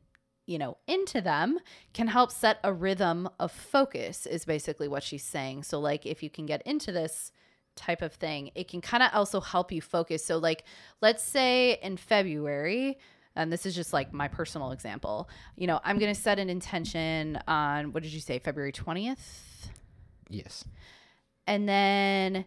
[0.48, 1.58] you know, into them,
[1.94, 5.64] can help set a rhythm of focus, is basically what she's saying.
[5.64, 7.32] So, like, if you can get into this
[7.76, 10.24] type of thing, it can kind of also help you focus.
[10.24, 10.64] So, like,
[11.02, 12.98] let's say in February,
[13.36, 15.28] and this is just like my personal example,
[15.58, 19.18] you know, I'm going to set an intention on what did you say, February 20th?
[20.30, 20.66] Yes.
[21.48, 22.46] And then,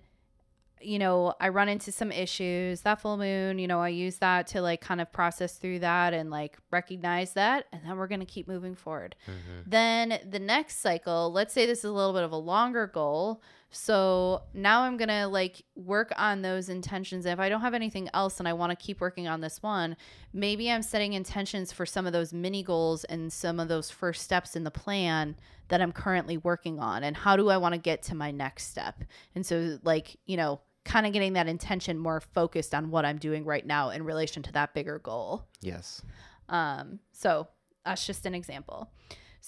[0.81, 4.47] you know, I run into some issues that full moon, you know, I use that
[4.49, 7.67] to like kind of process through that and like recognize that.
[7.73, 9.15] And then we're going to keep moving forward.
[9.27, 9.71] Mm-hmm.
[9.71, 13.43] Then the next cycle, let's say this is a little bit of a longer goal.
[13.71, 17.27] So now I'm going to like work on those intentions.
[17.27, 19.97] If I don't have anything else and I want to keep working on this one,
[20.33, 24.23] maybe I'm setting intentions for some of those mini goals and some of those first
[24.23, 25.37] steps in the plan
[25.69, 27.05] that I'm currently working on.
[27.05, 29.05] And how do I want to get to my next step?
[29.35, 33.19] And so, like, you know, kind of getting that intention more focused on what I'm
[33.19, 35.45] doing right now in relation to that bigger goal.
[35.61, 36.01] Yes.
[36.49, 37.49] Um, so
[37.85, 38.91] that's just an example.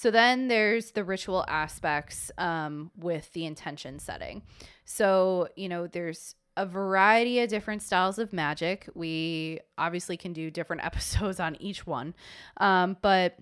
[0.00, 4.40] So then there's the ritual aspects um, with the intention setting.
[4.86, 8.88] So, you know, there's a variety of different styles of magic.
[8.94, 12.14] We obviously can do different episodes on each one.
[12.56, 13.40] Um, but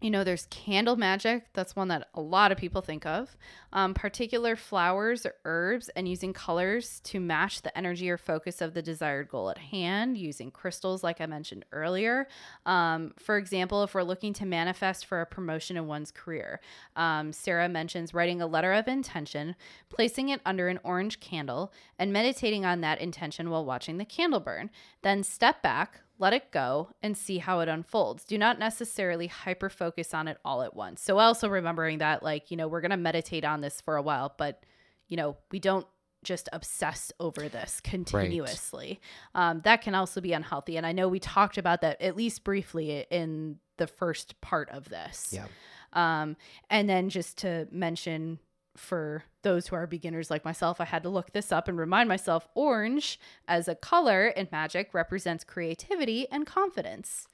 [0.00, 1.46] you know, there's candle magic.
[1.54, 3.36] That's one that a lot of people think of.
[3.72, 8.74] Um, particular flowers or herbs and using colors to match the energy or focus of
[8.74, 12.28] the desired goal at hand, using crystals, like I mentioned earlier.
[12.64, 16.60] Um, for example, if we're looking to manifest for a promotion in one's career,
[16.94, 19.56] um, Sarah mentions writing a letter of intention,
[19.88, 24.40] placing it under an orange candle, and meditating on that intention while watching the candle
[24.40, 24.70] burn.
[25.02, 28.24] Then step back, let it go and see how it unfolds.
[28.24, 31.02] Do not necessarily hyper focus on it all at once.
[31.02, 34.02] So, also remembering that, like, you know, we're going to meditate on this for a
[34.02, 34.64] while, but,
[35.08, 35.86] you know, we don't
[36.24, 39.00] just obsess over this continuously.
[39.34, 39.50] Right.
[39.50, 40.76] Um, that can also be unhealthy.
[40.76, 44.88] And I know we talked about that at least briefly in the first part of
[44.88, 45.32] this.
[45.32, 45.46] Yeah.
[45.92, 46.36] Um,
[46.68, 48.40] and then just to mention
[48.78, 52.08] for those who are beginners like myself, I had to look this up and remind
[52.08, 57.26] myself orange as a color in magic represents creativity and confidence.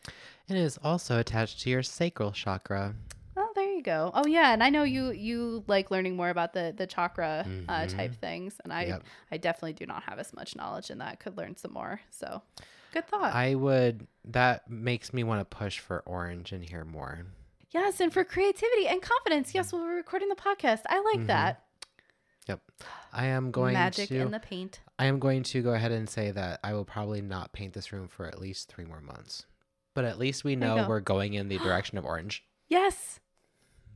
[0.49, 2.95] It is also attached to your sacral chakra.
[3.37, 4.11] Oh, there you go.
[4.15, 7.65] Oh yeah, and I know you you like learning more about the the chakra Mhm.
[7.69, 9.03] uh, type things, and I Yep.
[9.33, 11.19] I definitely do not have as much knowledge in that.
[11.19, 12.01] Could learn some more.
[12.11, 12.43] So,
[12.93, 13.35] good thought.
[13.35, 17.27] I would, that makes me want to push for orange and hear more.
[17.75, 19.55] Yes, and for creativity and confidence.
[19.55, 21.27] Yes, while we're recording the podcast, I like Mhm.
[21.27, 21.63] that.
[22.49, 22.61] Yep.
[23.13, 24.81] I am going Magic to, in the paint.
[24.99, 27.93] I am going to go ahead and say that I will probably not paint this
[27.93, 29.47] room for at least three more months.
[29.95, 30.89] But at least we know go.
[30.89, 32.45] we're going in the direction of orange.
[32.69, 33.21] Yes.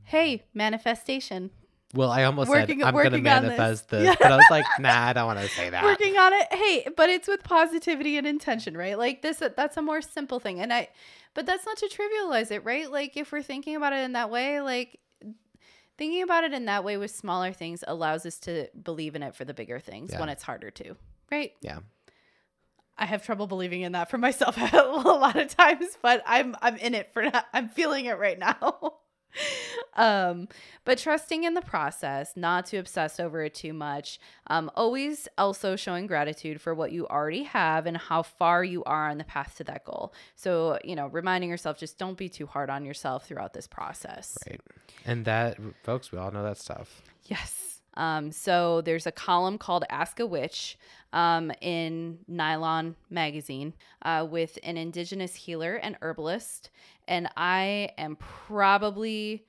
[0.03, 1.51] Hey, manifestation.
[1.93, 3.23] Well, I almost Working- said I'm going to this.
[3.23, 4.15] manifest this, Yeah.
[4.21, 5.83] but I was like, nah, I don't want to say that.
[5.83, 9.81] working on it hey but it's with positivity and intention right like this that's a
[9.81, 10.87] more simple thing and i
[11.33, 14.29] but that's not to trivialize it right like if we're thinking about it in that
[14.29, 14.99] way like
[15.97, 19.35] thinking about it in that way with smaller things allows us to believe in it
[19.35, 20.19] for the bigger things Yeah.
[20.19, 20.95] when it's harder to
[21.31, 21.79] right Yeah.
[22.97, 26.75] i have trouble believing in that for myself a lot of times but i'm i'm
[26.77, 28.93] in it for now i'm feeling it right now
[29.95, 30.47] um
[30.85, 35.75] but trusting in the process not to obsess over it too much um always also
[35.75, 39.55] showing gratitude for what you already have and how far you are on the path
[39.55, 43.27] to that goal so you know reminding yourself just don't be too hard on yourself
[43.27, 44.61] throughout this process Right.
[45.05, 47.01] And that, folks, we all know that stuff.
[47.25, 47.78] Yes.
[47.95, 50.77] Um, so there's a column called Ask a Witch
[51.11, 53.73] um, in Nylon magazine
[54.03, 56.69] uh, with an indigenous healer and herbalist.
[57.07, 59.45] And I am probably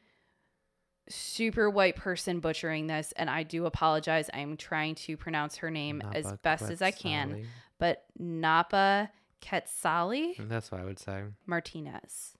[1.09, 3.12] super white person butchering this.
[3.16, 4.30] And I do apologize.
[4.32, 7.47] I'm trying to pronounce her name as Napa best as I can.
[7.78, 9.11] But Napa
[9.43, 10.36] Quetzali.
[10.49, 11.22] That's what I would say.
[11.47, 12.34] Martinez.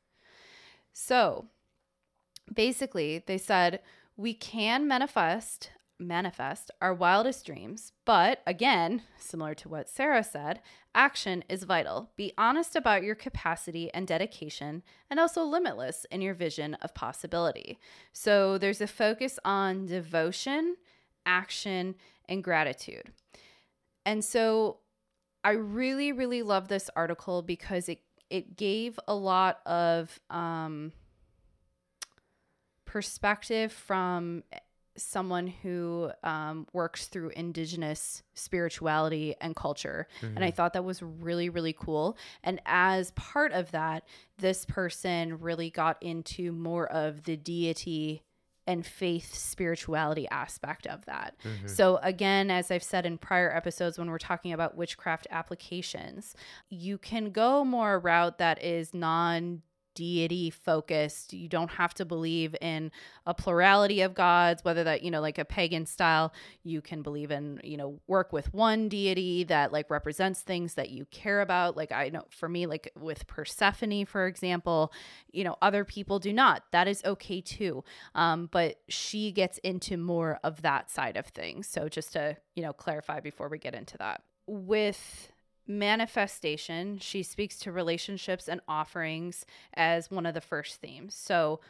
[0.92, 1.46] So
[2.53, 3.80] basically, they said
[4.16, 5.70] we can manifest
[6.01, 10.61] manifest our wildest dreams, but again, similar to what Sarah said,
[10.94, 12.11] action is vital.
[12.16, 17.78] Be honest about your capacity and dedication and also limitless in your vision of possibility.
[18.12, 20.76] So there's a focus on devotion,
[21.26, 21.94] action,
[22.28, 23.12] and gratitude.
[24.07, 24.78] And so
[25.44, 30.92] I really, really love this article because it it gave a lot of um,
[32.84, 34.44] perspective from
[35.03, 40.07] someone who um, works through indigenous spirituality and culture.
[40.22, 42.16] And I thought that was really, really cool.
[42.42, 44.05] And as part of that,
[44.38, 48.22] this person really got into more of the deity
[48.66, 51.34] and faith spirituality aspect of that.
[51.44, 51.66] Mm-hmm.
[51.66, 56.36] So, again, as I've said in prior episodes, when we're talking about witchcraft applications,
[56.68, 59.62] you can go more a route that is non
[59.95, 61.32] deity focused.
[61.32, 62.91] You don't have to believe in
[63.26, 66.32] a plurality of gods, whether that, you know, like a pagan style,
[66.62, 70.91] you can believe in, you know, work with one deity that like represents things that
[70.91, 71.76] you care about.
[71.76, 74.93] Like I know for me, like with Persephone, for example,
[75.32, 76.64] you know, other people do not.
[76.72, 77.84] That is okay too.
[78.14, 81.68] Um, but she gets into more of that side of things.
[81.68, 84.22] So just to, you know, clarify before we get into that.
[84.47, 85.30] With
[85.71, 91.14] manifestation, she speaks to relationships and offerings as one of the first themes.
[91.14, 91.61] So,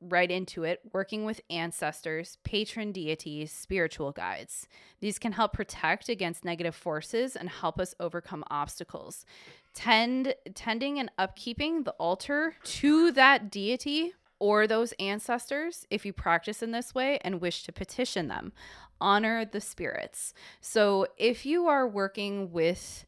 [0.00, 4.68] right into it, working with ancestors, patron deities, spiritual guides.
[5.00, 9.24] These can help protect against negative forces and help us overcome obstacles.
[9.72, 16.62] Tend tending and upkeeping the altar to that deity or those ancestors if you practice
[16.62, 18.52] in this way and wish to petition them.
[19.00, 20.34] Honor the spirits.
[20.60, 23.06] So if you are working with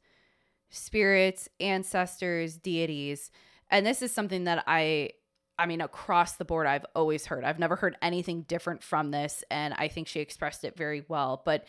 [0.72, 3.30] spirits, ancestors, deities.
[3.70, 5.10] And this is something that I
[5.58, 7.44] I mean across the board I've always heard.
[7.44, 11.42] I've never heard anything different from this and I think she expressed it very well,
[11.44, 11.66] but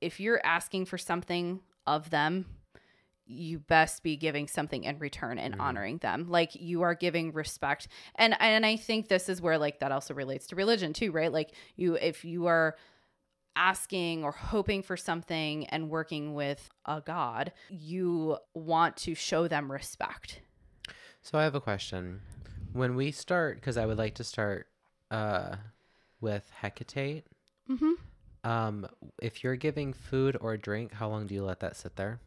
[0.00, 2.44] if you're asking for something of them,
[3.26, 5.62] you best be giving something in return and mm-hmm.
[5.62, 9.80] honoring them like you are giving respect and and i think this is where like
[9.80, 12.76] that also relates to religion too right like you if you are
[13.56, 19.70] asking or hoping for something and working with a God, you want to show them
[19.70, 20.40] respect.
[21.22, 22.20] So I have a question.
[22.72, 24.66] When we start, because I would like to start
[25.10, 25.56] uh,
[26.20, 27.24] with Hecate.
[27.70, 27.92] Mm-hmm.
[28.50, 28.86] Um,
[29.22, 32.20] if you're giving food or drink, how long do you let that sit there?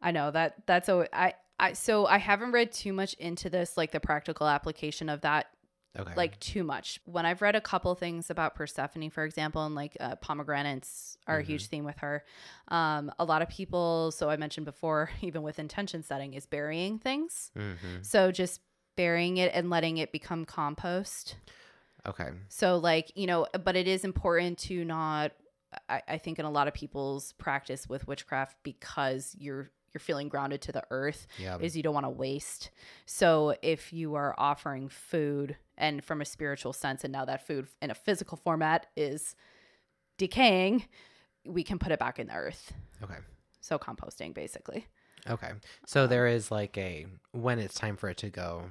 [0.00, 3.76] I know that that's a I I so I haven't read too much into this,
[3.76, 5.46] like the practical application of that
[5.98, 6.12] Okay.
[6.14, 7.00] Like too much.
[7.04, 11.36] When I've read a couple things about Persephone, for example, and like uh, pomegranates are
[11.36, 11.42] mm-hmm.
[11.42, 12.24] a huge theme with her.
[12.68, 16.98] Um, a lot of people, so I mentioned before, even with intention setting, is burying
[16.98, 17.50] things.
[17.56, 18.02] Mm-hmm.
[18.02, 18.60] So just
[18.96, 21.36] burying it and letting it become compost.
[22.06, 22.28] Okay.
[22.48, 25.32] So like you know, but it is important to not.
[25.88, 30.28] I, I think in a lot of people's practice with witchcraft because you're you're feeling
[30.28, 31.58] grounded to the earth yeah.
[31.60, 32.70] is you don't want to waste.
[33.06, 37.68] So if you are offering food and from a spiritual sense and now that food
[37.80, 39.34] in a physical format is
[40.18, 40.84] decaying,
[41.46, 42.72] we can put it back in the earth.
[43.02, 43.16] Okay.
[43.60, 44.86] So composting basically.
[45.28, 45.52] Okay.
[45.86, 48.64] So um, there is like a when it's time for it to go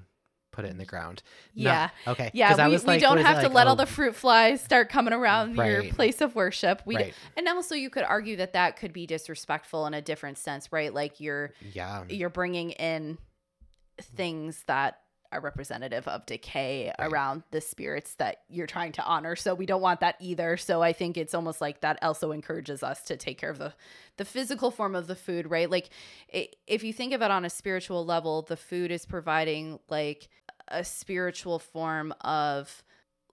[0.52, 1.22] put it in the ground.
[1.54, 1.90] Yeah.
[2.06, 2.14] No.
[2.14, 2.32] Okay.
[2.34, 2.68] Yeah.
[2.68, 5.58] We, we don't have to like, let oh, all the fruit flies start coming around
[5.58, 5.72] right.
[5.72, 6.82] your place of worship.
[6.86, 7.14] We right.
[7.36, 10.94] and also you could argue that that could be disrespectful in a different sense, right?
[10.94, 13.18] Like you're yeah you're bringing in
[14.02, 15.02] things that
[15.32, 17.12] are representative of decay right.
[17.12, 19.36] around the spirits that you're trying to honor.
[19.36, 20.58] So we don't want that either.
[20.58, 23.74] So I think it's almost like that also encourages us to take care of the
[24.18, 25.70] the physical form of the food, right?
[25.70, 25.90] Like
[26.28, 30.30] it, if you think of it on a spiritual level, the food is providing like
[30.68, 32.84] a spiritual form of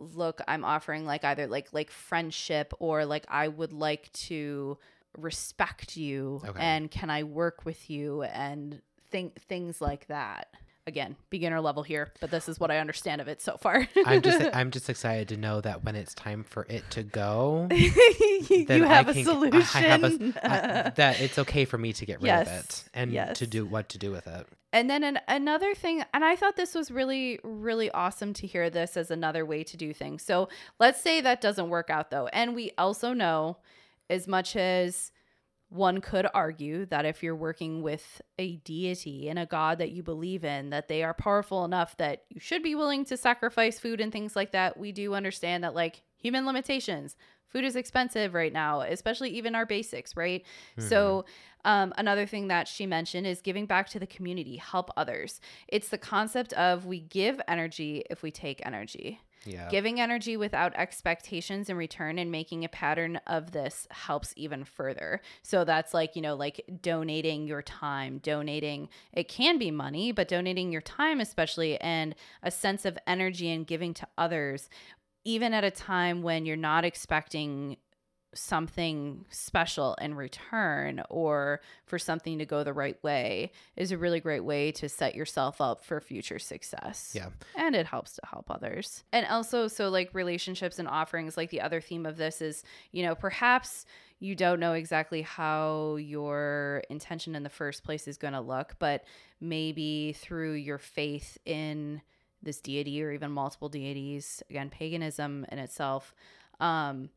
[0.00, 4.76] look i'm offering like either like like friendship or like i would like to
[5.18, 6.58] respect you okay.
[6.60, 10.48] and can i work with you and think things like that
[10.86, 14.20] again beginner level here but this is what i understand of it so far i'm
[14.20, 18.66] just i'm just excited to know that when it's time for it to go you
[18.84, 22.26] have a solution I have a, I, that it's okay for me to get rid
[22.26, 22.46] yes.
[22.46, 23.38] of it and yes.
[23.38, 26.56] to do what to do with it and then an, another thing and i thought
[26.56, 30.48] this was really really awesome to hear this as another way to do things so
[30.78, 33.56] let's say that doesn't work out though and we also know
[34.10, 35.12] as much as
[35.74, 40.04] one could argue that if you're working with a deity and a god that you
[40.04, 44.00] believe in, that they are powerful enough that you should be willing to sacrifice food
[44.00, 44.78] and things like that.
[44.78, 47.16] We do understand that, like, human limitations.
[47.48, 50.44] Food is expensive right now, especially even our basics, right?
[50.78, 50.88] Mm-hmm.
[50.88, 51.24] So,
[51.64, 55.40] um, another thing that she mentioned is giving back to the community, help others.
[55.66, 59.20] It's the concept of we give energy if we take energy.
[59.46, 59.68] Yeah.
[59.68, 65.20] Giving energy without expectations in return and making a pattern of this helps even further.
[65.42, 70.28] So that's like, you know, like donating your time, donating, it can be money, but
[70.28, 74.68] donating your time, especially, and a sense of energy and giving to others,
[75.24, 77.76] even at a time when you're not expecting
[78.34, 84.20] something special in return or for something to go the right way is a really
[84.20, 87.12] great way to set yourself up for future success.
[87.14, 87.28] Yeah.
[87.56, 89.04] And it helps to help others.
[89.12, 93.02] And also, so like relationships and offerings, like the other theme of this is, you
[93.02, 93.86] know, perhaps
[94.20, 98.76] you don't know exactly how your intention in the first place is going to look,
[98.78, 99.04] but
[99.40, 102.00] maybe through your faith in
[102.42, 106.14] this deity or even multiple deities, again, paganism in itself,
[106.60, 107.08] um,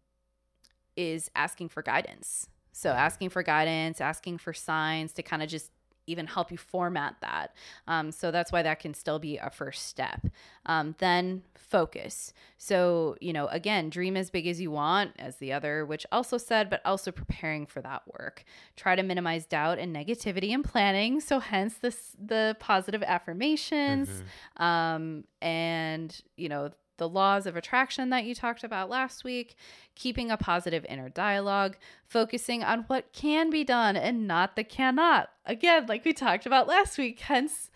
[0.97, 2.49] is asking for guidance.
[2.73, 5.71] So asking for guidance, asking for signs to kind of just
[6.07, 7.53] even help you format that.
[7.87, 10.25] Um, so that's why that can still be a first step.
[10.65, 12.33] Um, then focus.
[12.57, 16.37] So, you know, again, dream as big as you want, as the other, witch also
[16.37, 18.45] said, but also preparing for that work.
[18.77, 21.19] Try to minimize doubt and negativity in planning.
[21.19, 24.63] So, hence this the positive affirmations, mm-hmm.
[24.63, 29.55] um, and you know the laws of attraction that you talked about last week,
[29.95, 35.29] keeping a positive inner dialogue, focusing on what can be done and not the cannot.
[35.45, 37.69] Again, like we talked about last week, hence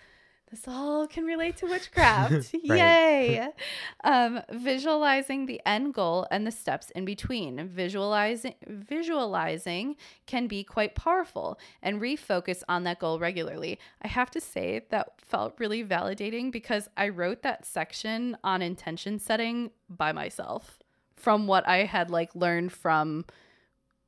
[0.51, 2.53] this all can relate to witchcraft.
[2.53, 3.47] Yay.
[4.03, 7.67] um, visualizing the end goal and the steps in between.
[7.67, 9.95] Visualizing visualizing
[10.27, 13.79] can be quite powerful and refocus on that goal regularly.
[14.01, 19.19] I have to say that felt really validating because I wrote that section on intention
[19.19, 20.79] setting by myself
[21.15, 23.25] from what I had like learned from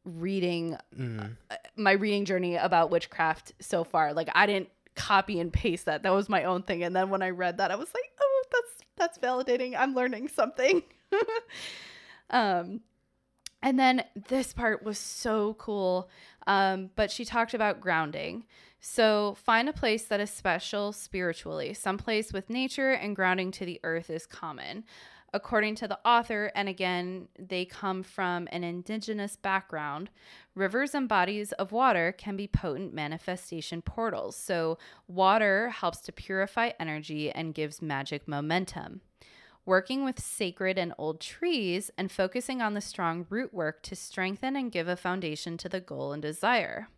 [0.05, 1.37] reading mm.
[1.77, 4.13] my reading journey about witchcraft so far.
[4.13, 6.03] Like I didn't copy and paste that.
[6.03, 6.83] That was my own thing.
[6.83, 9.75] And then when I read that, I was like, oh, that's that's validating.
[9.77, 10.83] I'm learning something.
[12.29, 12.81] um,
[13.61, 16.09] and then this part was so cool.
[16.45, 18.45] Um, but she talked about grounding.
[18.79, 21.73] So find a place that is special spiritually.
[21.73, 24.83] Some place with nature and grounding to the earth is common
[25.33, 30.09] according to the author, and again, they come from an indigenous background,
[30.53, 34.35] rivers and bodies of water can be potent manifestation portals.
[34.35, 34.77] So,
[35.07, 39.01] water helps to purify energy and gives magic momentum.
[39.65, 44.55] Working with sacred and old trees and focusing on the strong root work to strengthen
[44.55, 46.89] and give a foundation to the goal and desire.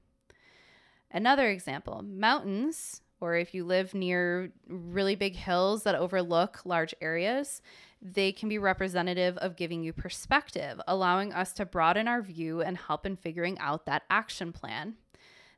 [1.11, 7.61] Another example mountains, or if you live near really big hills that overlook large areas,
[8.13, 12.77] they can be representative of giving you perspective, allowing us to broaden our view and
[12.77, 14.95] help in figuring out that action plan.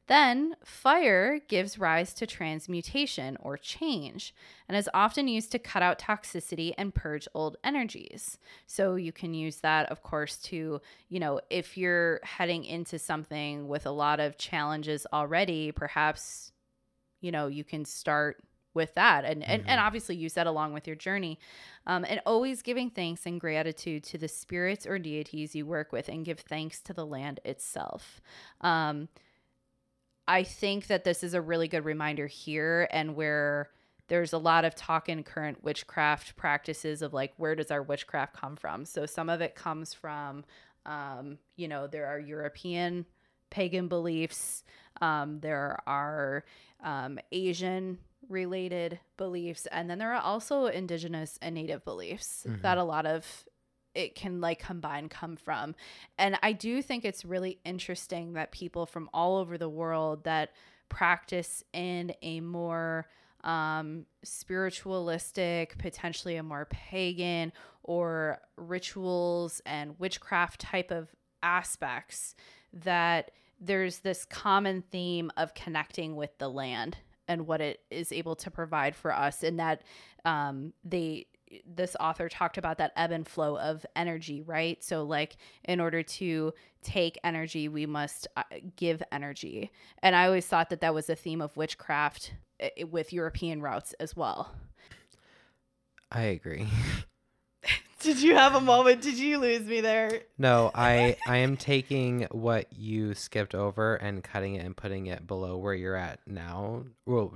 [0.08, 4.34] Then, fire gives rise to transmutation or change
[4.70, 8.38] and is often used to cut out toxicity and purge old energies.
[8.66, 10.80] So, you can use that, of course, to,
[11.10, 16.54] you know, if you're heading into something with a lot of challenges already, perhaps,
[17.20, 18.42] you know, you can start
[18.78, 19.26] with that.
[19.26, 19.52] And, mm-hmm.
[19.52, 21.38] and, and obviously use that along with your journey
[21.86, 26.08] um, and always giving thanks and gratitude to the spirits or deities you work with
[26.08, 28.22] and give thanks to the land itself.
[28.62, 29.10] Um,
[30.30, 33.70] i think that this is a really good reminder here and where
[34.10, 38.34] there's a lot of talk in current witchcraft practices of like where does our witchcraft
[38.34, 38.86] come from?
[38.86, 40.46] So some of it comes from
[40.88, 43.06] um, you know there are european
[43.50, 44.64] pagan beliefs
[45.02, 46.44] um, there are
[46.84, 47.98] um, asian
[48.30, 52.62] related beliefs and then there are also indigenous and native beliefs mm-hmm.
[52.62, 53.46] that a lot of
[53.96, 55.74] it can like combine come from
[56.18, 60.52] and i do think it's really interesting that people from all over the world that
[60.90, 63.06] practice in a more
[63.44, 67.54] um, spiritualistic, potentially a more pagan
[67.84, 71.08] or rituals and witchcraft type of
[71.42, 72.36] aspects,
[72.74, 76.98] that there's this common theme of connecting with the land
[77.28, 79.82] and what it is able to provide for us and that
[80.26, 81.26] um, they
[81.66, 84.84] this author talked about that ebb and flow of energy right?
[84.84, 86.54] So like in order to
[86.84, 88.44] take energy we must uh,
[88.76, 89.72] give energy.
[90.04, 93.94] And i always thought that that was a theme of witchcraft uh, with european roots
[94.00, 94.54] as well.
[96.12, 96.68] I agree
[98.00, 99.02] Did you have a moment?
[99.02, 100.22] Did you lose me there?
[100.38, 105.26] No, I I am taking what you skipped over and cutting it and putting it
[105.26, 106.84] below where you're at now.
[107.06, 107.34] Well,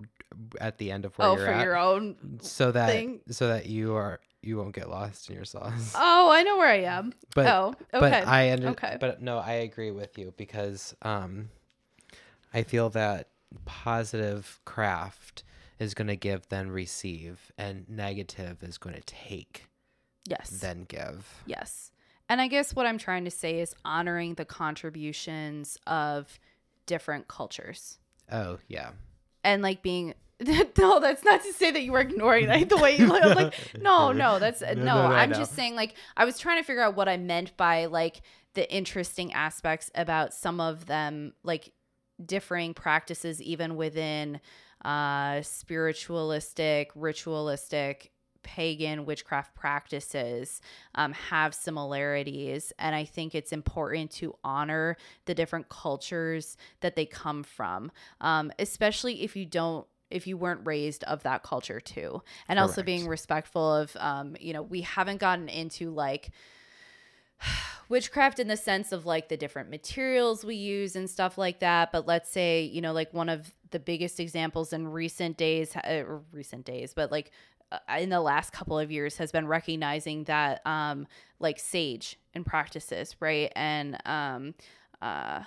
[0.59, 3.22] at the end of where oh, you're for at, your own so that thing?
[3.30, 5.93] so that you are you won't get lost in your sauce.
[5.95, 7.14] Oh, I know where I am.
[7.36, 7.99] But oh, okay.
[7.99, 8.97] But I under, okay.
[8.99, 11.49] But no, I agree with you because um,
[12.53, 13.30] I feel that
[13.66, 15.43] positive craft
[15.80, 19.68] is going to give then receive, and negative is going to take.
[20.28, 20.50] Yes.
[20.50, 21.42] Then give.
[21.46, 21.92] Yes.
[22.30, 26.40] And I guess what I'm trying to say is honoring the contributions of
[26.86, 27.98] different cultures.
[28.32, 28.92] Oh, yeah.
[29.44, 30.14] And like being
[30.78, 33.36] no, that's not to say that you were ignoring like, the way you look.
[33.36, 34.74] Like, no, no, that's no.
[34.74, 37.56] no, no I'm just saying like I was trying to figure out what I meant
[37.58, 38.22] by like
[38.54, 41.74] the interesting aspects about some of them, like
[42.24, 44.40] differing practices even within
[44.84, 48.12] uh spiritualistic, ritualistic
[48.44, 50.62] pagan witchcraft practices
[50.96, 52.74] um, have similarities.
[52.80, 58.52] And I think it's important to honor the different cultures that they come from, um,
[58.60, 62.60] especially if you don't if you weren't raised of that culture too and Correct.
[62.60, 66.32] also being respectful of um, you know we haven't gotten into like
[67.88, 71.94] witchcraft in the sense of like the different materials we use and stuff like that
[71.94, 76.04] but let's say you know like one of the biggest examples in recent days, uh,
[76.32, 77.32] recent days, but like
[77.98, 81.08] in the last couple of years has been recognizing that um
[81.40, 83.52] like sage and practices, right?
[83.56, 84.54] And um
[85.02, 85.44] uh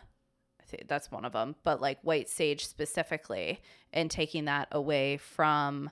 [0.88, 3.60] that's one of them, but like white sage specifically
[3.92, 5.90] and taking that away from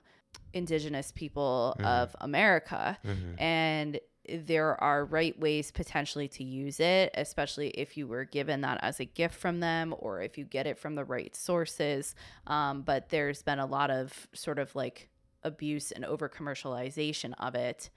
[0.53, 1.85] indigenous people Mhm.
[1.85, 3.35] of America Mhm.
[3.39, 8.79] and there are right ways potentially to use it especially if you were given that
[8.81, 12.15] as a gift from them or if you get it from the right sources
[12.47, 15.09] um, but there's been a lot of sort of like
[15.43, 17.89] abuse and over commercialization of it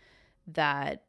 [0.49, 1.05] that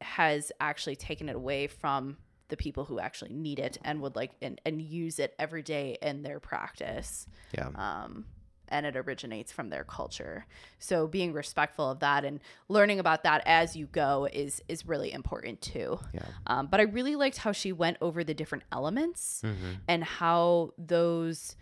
[0.00, 2.16] has actually taken it away from
[2.48, 5.98] the people who actually need it and would like and, and use it every day
[6.00, 7.68] in their practice Yeah.
[7.74, 8.24] um,
[8.70, 10.46] and it originates from their culture.
[10.78, 15.10] So being respectful of that and learning about that as you go is is really
[15.12, 15.98] important too.
[16.12, 16.20] Yeah.
[16.46, 19.78] Um, but I really liked how she went over the different elements Mhm.
[19.88, 21.56] and how those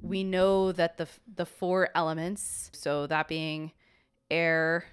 [0.00, 3.72] we know that the the four elements, so that being
[4.30, 4.84] air,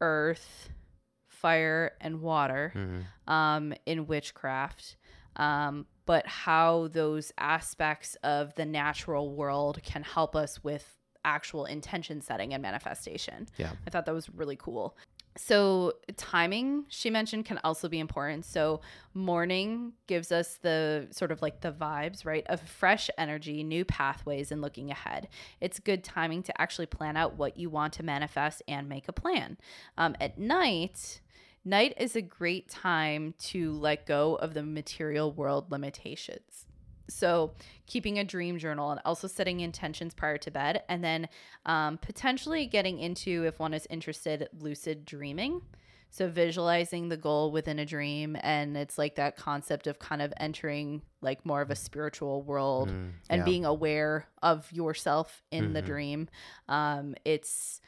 [0.00, 0.70] earth,
[1.26, 3.32] fire, and water, Mhm.
[3.32, 4.96] um, in witchcraft,
[5.36, 12.20] um, but how those aspects of the natural world can help us with actual intention
[12.20, 13.46] setting and manifestation.
[13.58, 13.72] Yeah.
[13.86, 14.96] I thought that was really cool.
[15.38, 18.44] So, timing, she mentioned, can also be important.
[18.44, 18.80] So,
[19.14, 24.50] morning gives us the sort of like the vibes, right, of fresh energy, new pathways,
[24.50, 25.28] and looking ahead.
[25.60, 29.12] It's good timing to actually plan out what you want to manifest and make a
[29.12, 29.58] plan.
[29.96, 31.20] Um, at night,
[31.64, 36.66] night is a great time to let go of the material world limitations.
[37.08, 37.52] So,
[37.86, 41.28] keeping a dream journal and also setting intentions prior to bed, and then
[41.66, 45.62] um, potentially getting into, if one is interested, lucid dreaming.
[46.10, 50.32] So, visualizing the goal within a dream, and it's like that concept of kind of
[50.38, 53.44] entering like more of a spiritual world Mm, and yeah.
[53.44, 55.86] being aware of yourself in the Mhm.
[55.86, 56.28] dream.
[56.68, 57.80] Um, it's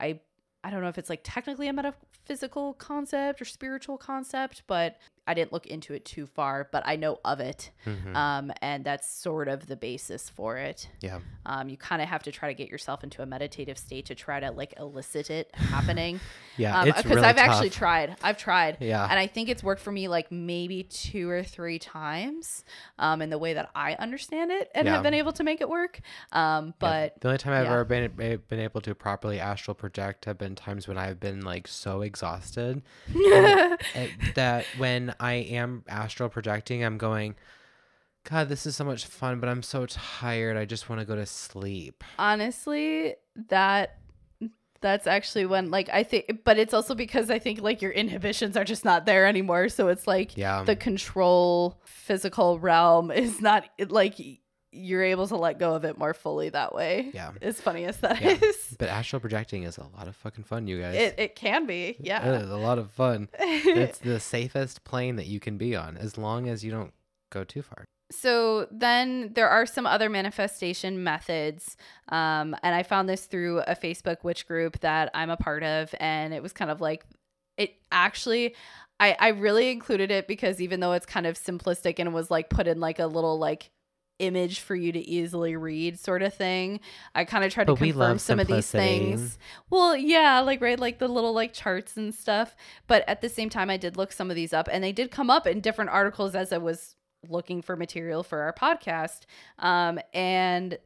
[0.00, 0.20] I
[0.64, 4.98] I don't know if it's like technically a metaphysical concept or spiritual concept, but
[5.28, 7.70] I didn't look into it too far, but I know of it.
[7.86, 8.16] Mhm.
[8.16, 10.88] Um, and that's sort of the basis for it.
[11.00, 11.20] yeah.
[11.46, 14.14] Um, you kind of have to try to get yourself into a meditative state to
[14.14, 16.18] try to like elicit it happening.
[16.58, 16.80] Yeah.
[16.80, 18.16] Um, because really I've actually tried.
[18.20, 18.78] I've tried.
[18.80, 19.06] Yeah.
[19.08, 22.64] And I think it's worked for me like maybe two or three times
[22.98, 24.94] um, in the way that I understand it and Yeah.
[24.94, 26.00] have been able to make it work.
[26.32, 26.72] Um, Yeah.
[26.80, 27.72] but the only time I've yeah.
[27.74, 28.08] ever been
[28.48, 32.82] been able to properly astral project have been times when I've been like so exhausted
[33.14, 37.34] and- and that when I am astral projecting, I'm going,
[38.24, 40.56] God, this is so much fun, but I'm so tired.
[40.56, 42.04] I just want to go to sleep.
[42.18, 43.14] honestly,
[43.48, 43.98] that
[44.80, 48.56] that's actually when like I think, but it's also because I think like your inhibitions
[48.56, 49.68] are just not there anymore.
[49.70, 50.62] So it's like Yeah.
[50.62, 54.14] the control physical realm is not like
[54.70, 57.10] you're able to let go of it more fully that way.
[57.14, 57.32] Yeah.
[57.40, 58.36] As funny as that Yeah.
[58.42, 58.76] is.
[58.78, 60.94] But astral projecting is a lot of fucking fun, you guys.
[60.94, 61.96] It, it can be.
[62.00, 62.32] Yeah.
[62.32, 63.28] is a lot of fun.
[63.38, 66.92] it's the safest plane that you can be on as long as you don't
[67.30, 67.84] go too far.
[68.10, 71.76] So then there are some other manifestation methods.
[72.08, 75.94] Um, and I found this through a Facebook witch group that I'm a part of.
[76.00, 77.04] And it was kind of like,
[77.56, 78.54] it actually,
[79.00, 82.48] I, I really included it because even though it's kind of simplistic and was like
[82.50, 83.70] put in like a little like
[84.18, 86.80] image for you to easily read sort of thing,
[87.14, 89.38] I kind of tried to confirm some of these things.
[89.70, 92.56] Well, yeah, like right, like the little like charts and stuff.
[92.86, 95.10] But at the same time, I did look some of these up, and they did
[95.10, 96.96] come up in different articles as I was
[97.28, 99.20] looking for material for our podcast.
[99.58, 100.78] Um, and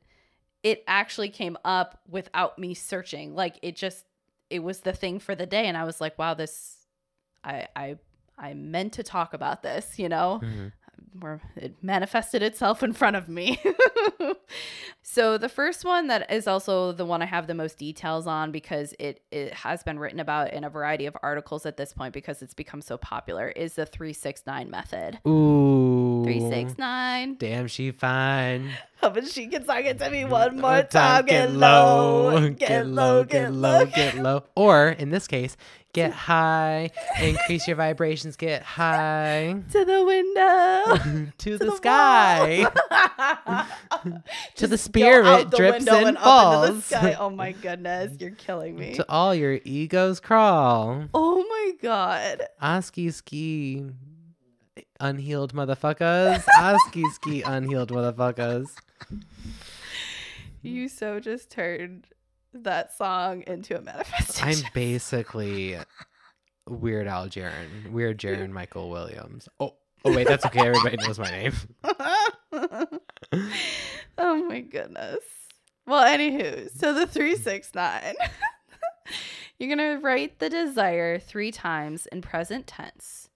[0.62, 3.34] it actually came up without me searching.
[3.34, 4.04] Like it just,
[4.48, 6.86] it was the thing for the day, and I was like, wow, this,
[7.42, 7.96] I, I,
[8.38, 10.72] I meant to talk about this, you know Mhm.
[11.18, 13.60] Where it manifested itself in front of me.
[15.02, 18.52] so the first one that is also the one I have the most details on
[18.52, 22.14] because it it has been written about in a variety of articles at this point
[22.14, 25.18] because it's become so popular is the 369 method.
[25.26, 26.22] Ooh.
[26.24, 27.36] 369.
[27.36, 28.70] Damn, she fine.
[29.02, 33.52] Hoping she can sing it to me One more time, get low, get low, get
[33.52, 34.44] low, get low.
[34.54, 35.56] Or in this case,
[35.92, 36.90] get high,
[37.20, 41.30] increase your vibrations, get high to the window.
[41.38, 41.76] to to the wall.
[41.76, 42.66] sky,
[44.56, 46.84] to the spirit the drips and the falls.
[46.86, 47.14] sky.
[47.18, 48.94] Oh my goodness, you're killing me.
[48.94, 51.04] to all your egos crawl.
[51.12, 52.42] Oh my god.
[52.60, 53.84] Oski ski,
[55.00, 56.44] unhealed motherfuckers.
[56.58, 58.68] Oski ski, unhealed motherfuckers.
[60.62, 62.06] You so just turned
[62.54, 64.66] that song into a manifestation.
[64.66, 65.76] I'm basically
[66.68, 69.48] Weird Al Jaron, Weird Jaron Michael Williams.
[69.58, 70.68] Oh, oh wait, that's okay.
[70.68, 71.52] Everybody knows my name.
[74.18, 75.20] oh my goodness.
[75.86, 78.14] Well, anywho, so the 369.
[79.58, 83.28] You're going to write the desire three times in present tense,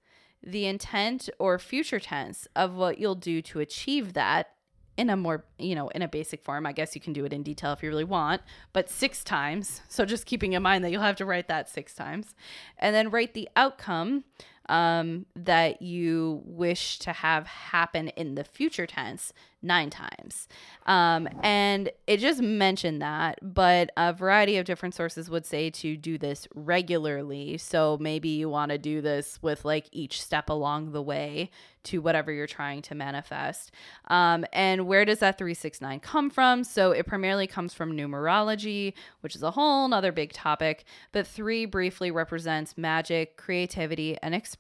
[0.43, 4.51] the intent or future tense of what you'll do to achieve that
[4.97, 6.67] in a more, you know, in a basic form.
[6.67, 8.43] I guess you can do it in detail if you really want,
[8.73, 9.83] but six times.
[9.89, 12.35] So just keeping in mind that you'll have to write that six times.
[12.79, 14.25] And then write the outcome
[14.69, 19.33] um, that you wish to have happen in the future tense
[19.63, 20.49] nine times.
[20.87, 25.97] Um, and it just mentioned that, but a variety of different sources would say to
[25.97, 27.59] do this regularly.
[27.59, 31.51] So maybe you want to do this with like each step along the way
[31.85, 33.71] to whatever you're trying to manifest.
[34.09, 36.65] Um, and where does that 369 come from?
[36.65, 40.85] So it primarily comes from numerology, which is a whole other big topic.
[41.13, 44.56] But three briefly represents magic, creativity, and expression.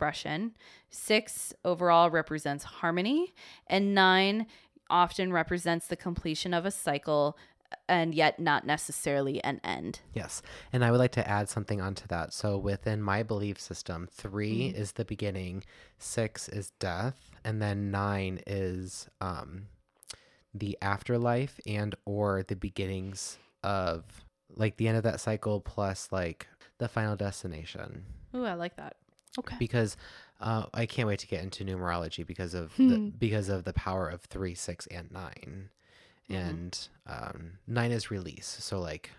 [0.90, 3.34] Six overall represents harmony.
[3.66, 4.46] And nine
[4.88, 7.36] often represents the completion of a cycle
[7.88, 10.00] and yet not necessarily an end.
[10.14, 10.42] Yes.
[10.72, 12.32] And I would like to add something onto that.
[12.32, 15.64] So within my belief system, 3 is the beginning,
[15.98, 19.66] six is death, and then nine is um
[20.54, 24.04] the afterlife and or the beginnings of
[24.54, 26.48] like the end of that cycle plus like
[26.78, 28.04] the final destination.
[28.34, 28.96] Ooh, I like that.
[29.38, 29.56] Okay.
[29.58, 29.96] Because
[30.40, 34.08] uh, I can't wait to get into numerology because of the, because of the power
[34.08, 35.70] of three, six, and 9
[36.28, 38.56] and um, nine is release.
[38.60, 39.10] So like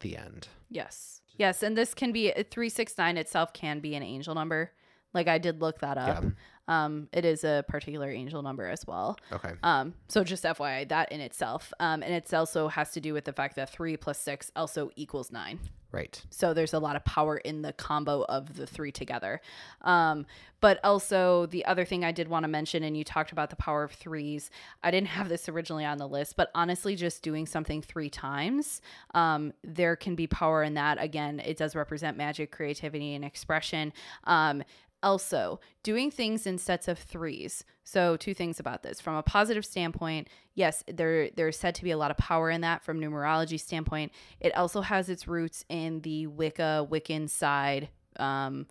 [0.00, 0.48] the end.
[0.68, 1.22] Yes.
[1.36, 4.72] Yes, and this can be 369 itself can be an angel number.
[5.14, 6.24] Like I did look that up.
[6.24, 6.30] Yeah.
[6.68, 9.18] Um it is a particular angel number as well.
[9.32, 9.52] Okay.
[9.62, 11.72] Um, so just FYI, that in itself.
[11.80, 14.90] Um, and it also has to do with the fact that three plus six also
[14.96, 15.58] equals nine.
[15.90, 16.22] Right.
[16.28, 19.40] So there's a lot of power in the combo of the three together.
[19.80, 20.26] Um,
[20.60, 23.56] but also the other thing I did want to mention, and you talked about the
[23.56, 24.50] power of threes.
[24.82, 28.82] I didn't have this originally on the list, but honestly, just doing something three times,
[29.14, 31.02] um, there can be power in that.
[31.02, 33.94] Again, it does represent magic, creativity, and expression.
[34.24, 34.64] Um,
[35.02, 37.64] also, doing things in sets of threes.
[37.84, 39.00] So, two things about this.
[39.00, 42.60] From a positive standpoint, yes, there there's said to be a lot of power in
[42.62, 44.12] that from numerology standpoint.
[44.40, 48.66] It also has its roots in the Wicca Wiccan side um,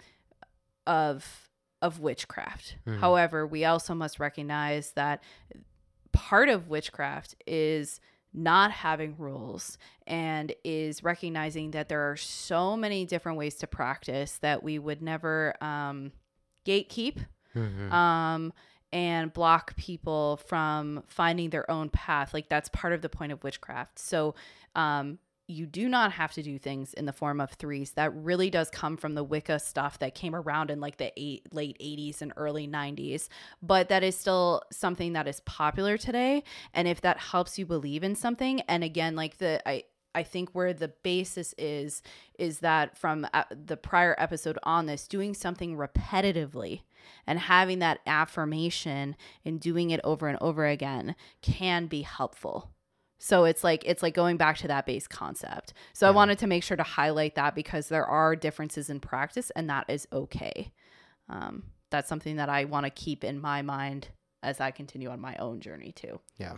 [0.85, 1.49] of
[1.81, 2.77] of witchcraft.
[2.99, 5.22] However, we also must recognize that
[6.11, 7.99] part of witchcraft is
[8.34, 14.38] not having rules and is recognizing that there are so many different ways to practice
[14.39, 16.11] that we would never um,
[16.65, 17.26] gatekeep
[17.56, 17.91] Mhm.
[17.91, 18.53] um,
[18.94, 22.34] and block people from finding their own path.
[22.34, 23.99] Like that's part of the point of witchcraft.
[23.99, 24.34] So
[24.76, 25.19] um,
[25.49, 27.91] you do not have to do things in the form of threes.
[27.91, 31.53] That really does come from the Wicca stuff that came around in like the eight,
[31.53, 33.30] late 80s and early 90s.
[33.61, 36.44] But that is still something that is popular today.
[36.74, 39.84] And if that helps you believe in something, and again, like the I
[40.18, 42.02] I think where the basis is
[42.39, 46.81] is that from uh, the prior episode on this, doing something repetitively
[47.27, 49.15] and having that affirmation
[49.45, 52.72] and doing it over and over again can be helpful.
[53.19, 55.73] So it's like it's like going back to that base concept.
[55.94, 59.52] So I wanted to make sure to highlight that because there are differences in practice
[59.52, 60.72] and that is okay.
[61.30, 61.61] Um,
[61.91, 64.07] that's something that I want to keep in my mind
[64.41, 66.19] as I continue on my own journey too.
[66.39, 66.56] Yeah.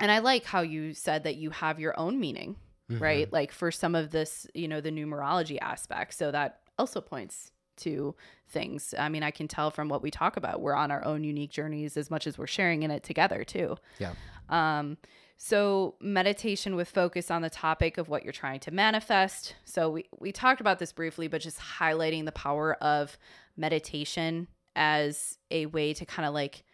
[0.00, 2.56] And I like how you said that you have your own meaning,
[2.92, 3.00] Mhm.
[3.00, 3.32] right?
[3.32, 6.14] Like for some of this, you know, the numerology aspect.
[6.14, 8.14] So that also points to
[8.48, 8.94] things.
[8.98, 11.50] I mean, I can tell from what we talk about, we're on our own unique
[11.50, 13.76] journeys as much as we're sharing in it together too.
[13.98, 14.12] Yeah.
[14.48, 14.98] Um,
[15.38, 19.56] so meditation with focus on the topic of what you're trying to manifest.
[19.64, 23.16] So we we talked about this briefly, but just highlighting the power of
[23.56, 26.64] meditation as a way to kind of like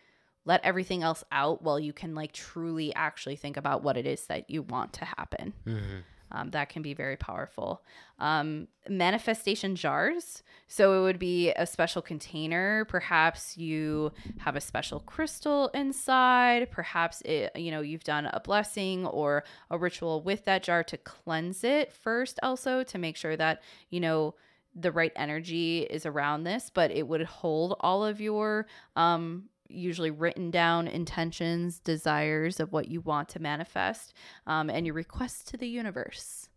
[0.49, 4.27] let everything else out while you can like truly actually think about what it is
[4.27, 5.53] that you want to happen.
[5.67, 6.03] Mhm.
[6.31, 7.83] Um, that can be very powerful.
[8.19, 10.43] Um, manifestation jars.
[10.67, 12.85] So it would be a special container.
[12.87, 16.71] Perhaps you have a special crystal inside.
[16.71, 20.97] Perhaps it, you know you've done a blessing or a ritual with that jar to
[20.99, 22.39] cleanse it first.
[22.43, 24.35] Also to make sure that you know
[24.75, 28.67] the right energy is around this, but it would hold all of your
[28.97, 34.15] um, usually written down intentions, desires of what you want to manifest,
[34.47, 36.49] um, and your requests to the universe.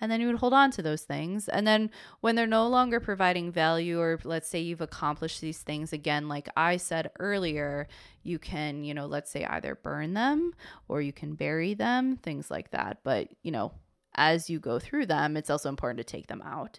[0.00, 1.48] And then you would hold on to those things.
[1.48, 1.90] And then
[2.20, 6.48] when they're no longer providing value, or let's say you've accomplished these things again, like
[6.56, 7.88] I said earlier,
[8.22, 10.54] you can, you know, let's say either burn them
[10.86, 12.98] or you can bury them, things like that.
[13.02, 13.72] But, you know,
[14.14, 16.78] as you go through them, it's also important to take them out.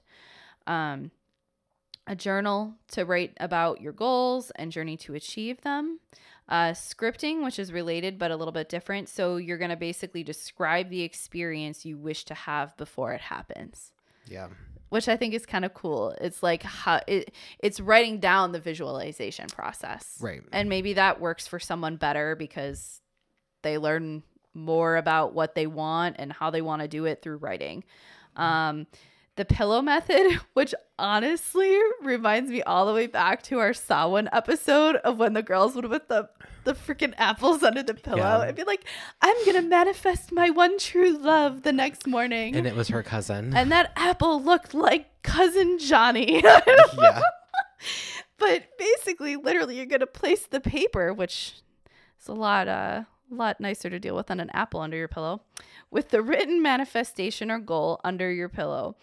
[0.66, 1.12] Um,
[2.10, 6.00] a journal to write about your goals and journey to achieve them.
[6.50, 9.08] Uh, scripting, which is related but a little bit different.
[9.08, 13.94] So you're going to basically describe the experience you wish to have before it happens
[14.26, 14.48] Yeah.
[14.90, 16.16] which I think is kind of cool.
[16.20, 20.18] It's like how it, it's writing down the visualization process.
[20.20, 20.42] Right.
[20.52, 23.00] And maybe that works for someone better because
[23.62, 24.24] they learn
[24.56, 27.84] more about what they want and how they want to do it through writing.
[28.36, 28.88] Um,
[29.40, 34.98] the pillow method, which honestly reminds me all the way back to our Samhain episode
[34.98, 36.30] of when the girls would put the
[36.66, 38.44] the freaking apples under the pillow Yeah.
[38.44, 38.84] and be like,
[39.22, 43.56] "I'm gonna manifest my one true love" the next morning And it was her cousin.
[43.56, 46.42] and that apple looked like cousin Johnny.
[46.44, 47.22] yeah.
[48.38, 51.54] but basically, literally, you're gonna place the paper, which
[52.22, 55.08] is a lot, uh, a lot nicer to deal with than an apple under your
[55.08, 55.42] pillow,
[55.92, 58.96] with the written manifestation or goal under your pillow.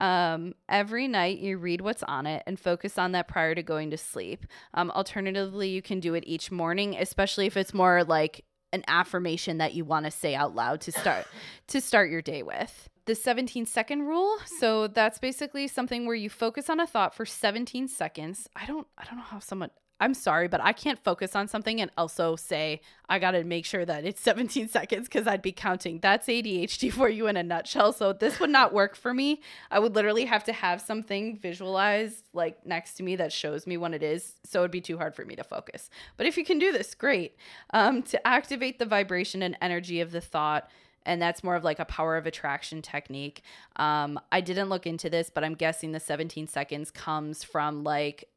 [0.00, 3.90] Um, every night you read what's on it and focus on that prior to going
[3.90, 4.46] to sleep.
[4.74, 9.58] Um, alternatively, you can do it each morning, especially if it's more like an affirmation
[9.58, 11.26] that you want to say out loud to start
[11.68, 12.88] to start your day with.
[13.06, 14.36] The 17 second rule.
[14.58, 18.48] So that's basically something where you focus on a thought for 17 seconds.
[18.54, 19.70] I don't I don't know how someone
[20.00, 23.66] I'm sorry, but I can't focus on something and also say I got to make
[23.66, 26.00] sure that it's 17 seconds cuz I'd be counting.
[26.00, 27.92] That's ADHD for you in a nutshell.
[27.92, 29.40] So this would not work for me.
[29.70, 33.76] I would literally have to have something visualized like next to me that shows me
[33.76, 34.36] when it is.
[34.44, 35.90] So it'd be too hard for me to focus.
[36.16, 37.36] But if you can do this, great.
[37.74, 40.70] Um, to activate the vibration and energy of the thought,
[41.04, 43.42] and that's more of like a power of attraction technique.
[43.76, 48.28] Um, I didn't look into this, but I'm guessing the 17 seconds comes from like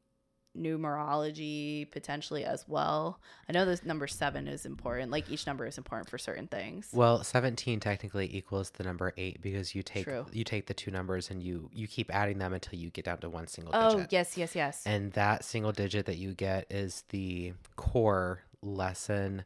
[0.58, 3.20] numerology potentially as well.
[3.50, 5.12] I know this number seven is important.
[5.12, 6.90] Like each number is important for certain things.
[6.94, 10.26] Well, 17 technically equals the number 8 because you take True.
[10.32, 13.20] you take the two numbers and you you keep adding them until you get down
[13.20, 13.88] to one single digit.
[13.88, 14.14] Oh, digit.
[14.14, 14.84] yes, yes, yes.
[14.86, 19.46] And that single digit that you get is the core lesson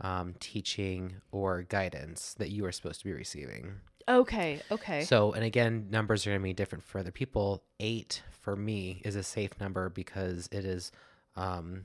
[0.00, 3.76] um, teaching or guidance that you are supposed to be receiving.
[4.18, 5.04] Okay, okay.
[5.04, 7.62] So, and again, numbers are going to be different for other people.
[7.78, 10.92] Eight for me is a safe number because it is
[11.36, 11.84] um,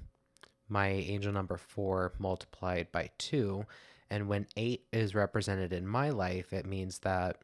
[0.69, 3.65] my angel number four multiplied by two.
[4.10, 7.38] And when eight is represented in my life, it means that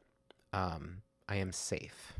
[0.53, 2.13] um, I am safe.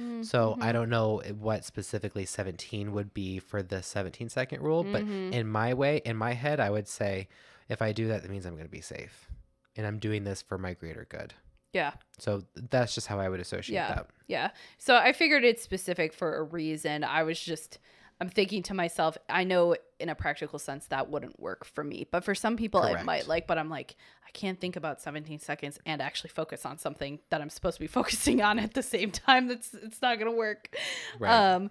[0.00, 0.72] Mm, So I mhm.
[0.72, 5.32] don't know what specifically 17 would be for the 17 second rule, but Mhm.
[5.32, 7.28] in my way, in my head, I would say
[7.68, 9.28] if I do that, that means I'm going to be safe.
[9.76, 11.34] And I'm doing this for my greater good.
[11.74, 11.92] Yeah.
[12.18, 13.88] So that's just how I would associate Yeah.
[13.94, 14.06] that.
[14.28, 14.50] Yeah.
[14.78, 17.04] So I figured it's specific for a reason.
[17.04, 17.78] I was just
[18.20, 22.06] I'm thinking to myself, I know in a practical sense that wouldn't work for me,
[22.10, 23.96] but for some people it might like, but I'm like,
[24.26, 27.80] I can't think about 17 seconds and actually focus on something that I'm supposed to
[27.80, 29.48] be focusing on at the same time.
[29.48, 30.68] That's it's not going to work.
[31.18, 31.54] Right.
[31.54, 31.70] Um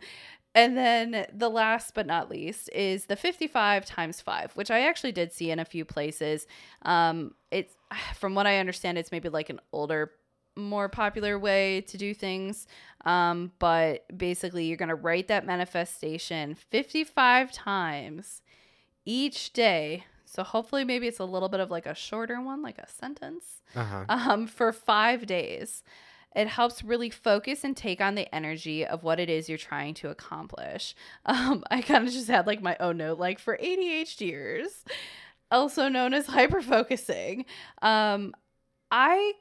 [0.56, 5.12] and then the last but not least is the 55 times 5, which I actually
[5.12, 6.46] did see in a few places.
[6.84, 7.76] Um, it's
[8.16, 10.12] from what I understand, it's maybe like an older,
[10.56, 12.68] more popular way to do things.
[13.06, 18.42] Um, but basically, you're going to write that manifestation 55 times
[19.06, 20.06] each day.
[20.26, 23.62] So hopefully, maybe it's a little bit of like a shorter one, like a sentence
[23.76, 24.06] Uh-huh.
[24.10, 25.84] um, for five days.
[26.36, 29.94] It helps really focus and take on the energy of what it is you're trying
[29.96, 30.96] to accomplish.
[31.26, 34.84] Um, I kind of just had like my own note, like for ADHDers,
[35.50, 37.46] also known as hyperfocusing.
[37.82, 38.34] Um,
[38.92, 39.34] I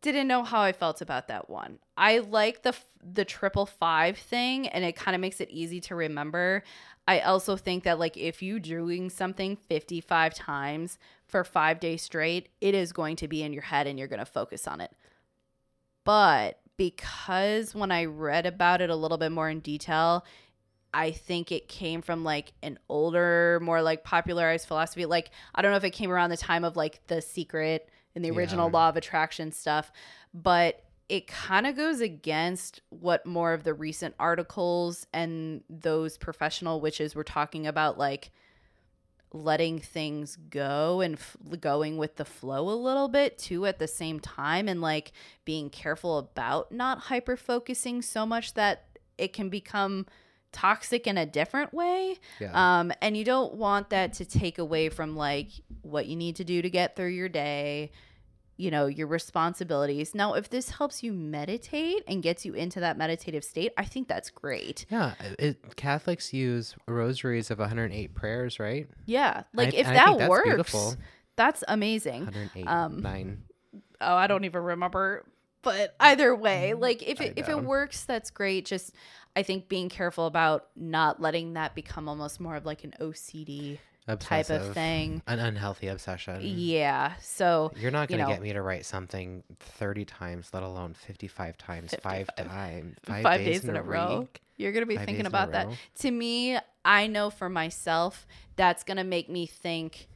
[0.00, 1.78] didn't know how I felt about that one.
[1.96, 5.94] I like the the triple five thing, and it kind of makes it easy to
[5.94, 6.62] remember.
[7.08, 12.48] I also think that like if you doing something 55 times for 5 days straight,
[12.60, 14.92] it is going to be in your head and you're going to focus on it.
[16.04, 20.24] But because when I read about it a little bit more in detail,
[20.94, 25.06] I think it came from like an older, more like popularized philosophy.
[25.06, 28.24] Like I don't know if it came around the time of like The Secret and
[28.24, 28.72] the original Yeah.
[28.72, 29.90] law of attraction stuff,
[30.34, 36.80] but it kind of goes against what more of the recent articles and those professional
[36.80, 38.30] witches were talking about like
[39.34, 43.88] letting things go and f- going with the flow a little bit too at the
[43.88, 45.12] same time and like
[45.44, 48.84] being careful about not hyper focusing so much that
[49.16, 50.06] it can become
[50.52, 52.80] toxic in a different way Yeah.
[52.80, 55.48] um and you don't want that to take away from like
[55.80, 57.90] what you need to do to get through your day
[58.62, 62.96] you know your responsibilities now if this helps you meditate and gets you into that
[62.96, 65.14] meditative state i think that's great yeah.
[65.38, 68.88] It, Catholics use rosaries of 108 prayers, right?
[69.04, 70.94] yeah like I- if that that's works beautiful.
[71.36, 73.42] that's amazing 108, Um, nine.
[74.00, 75.24] oh i don't even remember
[75.64, 78.64] but either way, like if it if it works, that's great.
[78.66, 78.92] Just
[79.36, 83.78] I think being careful about not letting that become almost more of like an OCD
[84.06, 85.22] type of thing.
[85.26, 86.40] An unhealthy obsession.
[86.42, 87.14] Yeah.
[87.20, 90.94] So You're not going to know- get me to write something 30 times, let alone
[90.94, 94.20] 55 times, five times, five, days, in a row.
[94.20, 94.40] week.
[94.56, 95.66] You're gonna be Five thinking days about that.
[95.68, 95.72] row.
[96.00, 100.06] To me, I know for myself, that's gonna make me think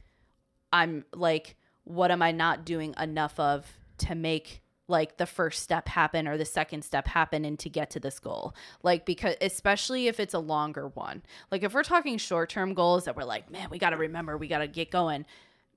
[0.71, 3.65] I'm like, what am I not doing enough of
[3.99, 7.89] to make like the first step happen or the second step happen and to get
[7.91, 8.55] to this goal?
[8.83, 11.23] Like because especially if it's a longer one.
[11.51, 14.47] Like if we're talking short term goals that we're like, man, we gotta remember, we
[14.47, 15.25] gotta get going.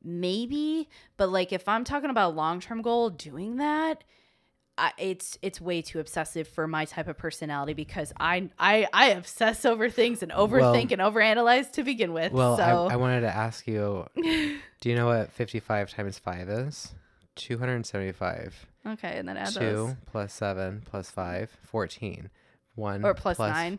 [0.02, 4.02] Maybe, but like if I'm talking about long term goal, doing that,
[4.80, 9.10] I, it's it's way too obsessive for my type of personality because I I I
[9.10, 12.32] obsess over things and overthink and overanalyze to begin with.
[12.32, 16.48] Well, so I, I wanted to ask you do you know what 55 times 5
[16.48, 16.94] is?
[17.36, 18.66] 275.
[18.86, 22.30] okay, and then add 2 those plus 7 plus 5, 14.
[22.76, 23.78] 1 or plus nine.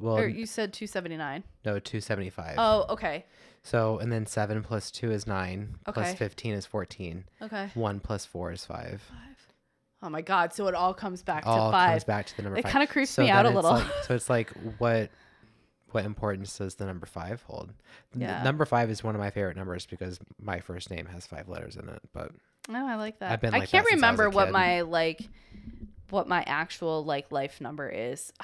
[0.00, 1.42] Well, or you said two seventy nine.
[1.64, 2.54] no, 275.
[2.56, 3.26] Oh, okay,
[3.62, 6.14] So, and then 7 plus 2 is 9, Okay.
[6.14, 7.24] 15 is 14.
[7.42, 7.70] okay.
[7.74, 9.02] 1 plus 4 is 5.
[10.00, 10.54] Oh my god!
[10.54, 11.90] So it all comes back to All five.
[11.90, 12.72] comes back to the number It 5.
[12.72, 13.72] kinda creeps So me out a little.
[13.72, 15.10] like- so it's like what
[15.90, 17.72] what importance does the number 5 hold?
[18.14, 18.42] N- Yeah.
[18.44, 21.76] Number 5 is one of my favorite numbers because my first name has 5 letters
[21.76, 22.30] in it, but
[22.68, 23.32] No, I like that.
[23.32, 25.26] I've been I can't that since I remember what my like
[26.10, 28.32] what my actual like life number is.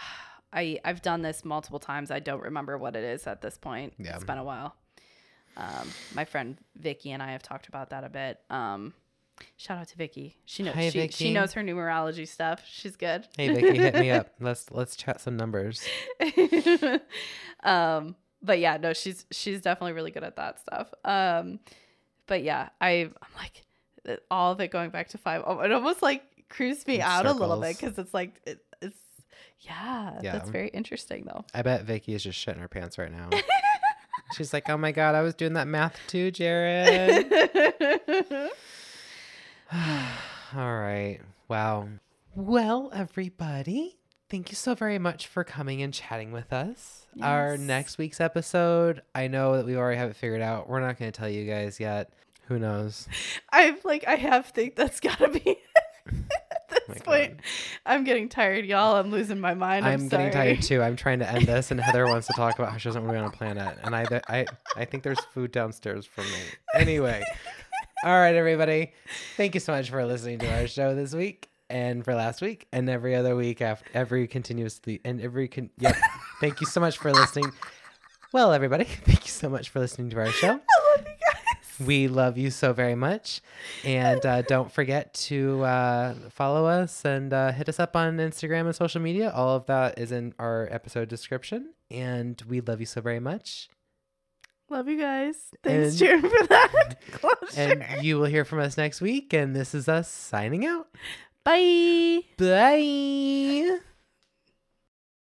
[0.53, 2.11] I I've done this multiple times.
[2.11, 3.95] I don't remember what it is at this point.
[3.99, 4.15] Yeah.
[4.15, 4.77] It's been a while.
[5.57, 8.41] Um, my friend Vicky and I have talked about that a bit.
[8.51, 8.95] Um,
[9.57, 10.37] shout out to Vicky.
[10.45, 11.25] She knows Hi, she, Vicky.
[11.25, 12.63] she knows her numerology stuff.
[12.67, 13.27] She's good.
[13.37, 14.31] hey Vicky, hit me up.
[14.41, 15.85] Let's let's chat some numbers.
[17.65, 20.93] um, but yeah, no, she's she's definitely really good at that stuff.
[21.05, 21.59] Um,
[22.27, 23.65] but yeah, I I'm like
[24.31, 25.43] all of it going back to five.
[25.47, 28.59] oh, It almost like creeps me In out a little bit because it's like it,
[28.83, 28.97] it's
[29.61, 30.33] yeah, Yeah.
[30.33, 31.45] that's very interesting though.
[31.55, 33.31] I bet Vicky is just shitting her pants right now.
[34.37, 37.31] She's like, "Oh my god, I was doing that math too, Jaron."
[40.57, 41.21] All right.
[41.49, 41.89] Wow.
[42.35, 43.99] Well, everybody,
[44.31, 47.07] thank you so very much for coming and chatting with us.
[47.23, 50.69] Our next week's episode, I know that we already have it figured out.
[50.69, 52.13] We're not going to tell you guys yet.
[52.49, 53.09] Who knows?
[53.53, 55.59] I'm like I have think that's gotta be
[56.07, 57.41] at this my point.
[57.87, 58.97] I'm getting tired, y'all.
[58.97, 59.87] I'm losing my mind.
[59.87, 60.83] I'm, I'm getting tired too.
[60.83, 63.17] I'm trying to end this, and Heather wants to talk about how she doesn't want
[63.17, 64.47] to be on a planet, and I, I,
[64.77, 66.39] I think there's food downstairs for me.
[66.75, 67.23] Anyway,
[68.05, 68.93] all right, everybody,
[69.37, 72.67] thank you so much for listening to our show this week, and for last week,
[72.73, 75.71] and every other week after every continuously, and every con.
[75.79, 75.97] Yep.
[76.41, 77.51] thank you so much for listening.
[78.33, 80.61] Well, everybody, thank you so much for listening to our show.
[81.85, 83.41] We love you so very much.
[83.85, 88.67] And uh, don't forget to uh, follow us and uh, hit us up on Instagram
[88.67, 89.31] and social media.
[89.35, 91.73] All of that is in our episode description.
[91.91, 93.69] And we love you so very much.
[94.71, 95.37] Love you guys.
[95.63, 96.95] Thanks, And- Sharon, for that.
[97.57, 99.33] And you will hear from us next week.
[99.33, 100.89] And this is us signing out.
[101.45, 102.23] Bye.
[102.39, 103.79] Bye.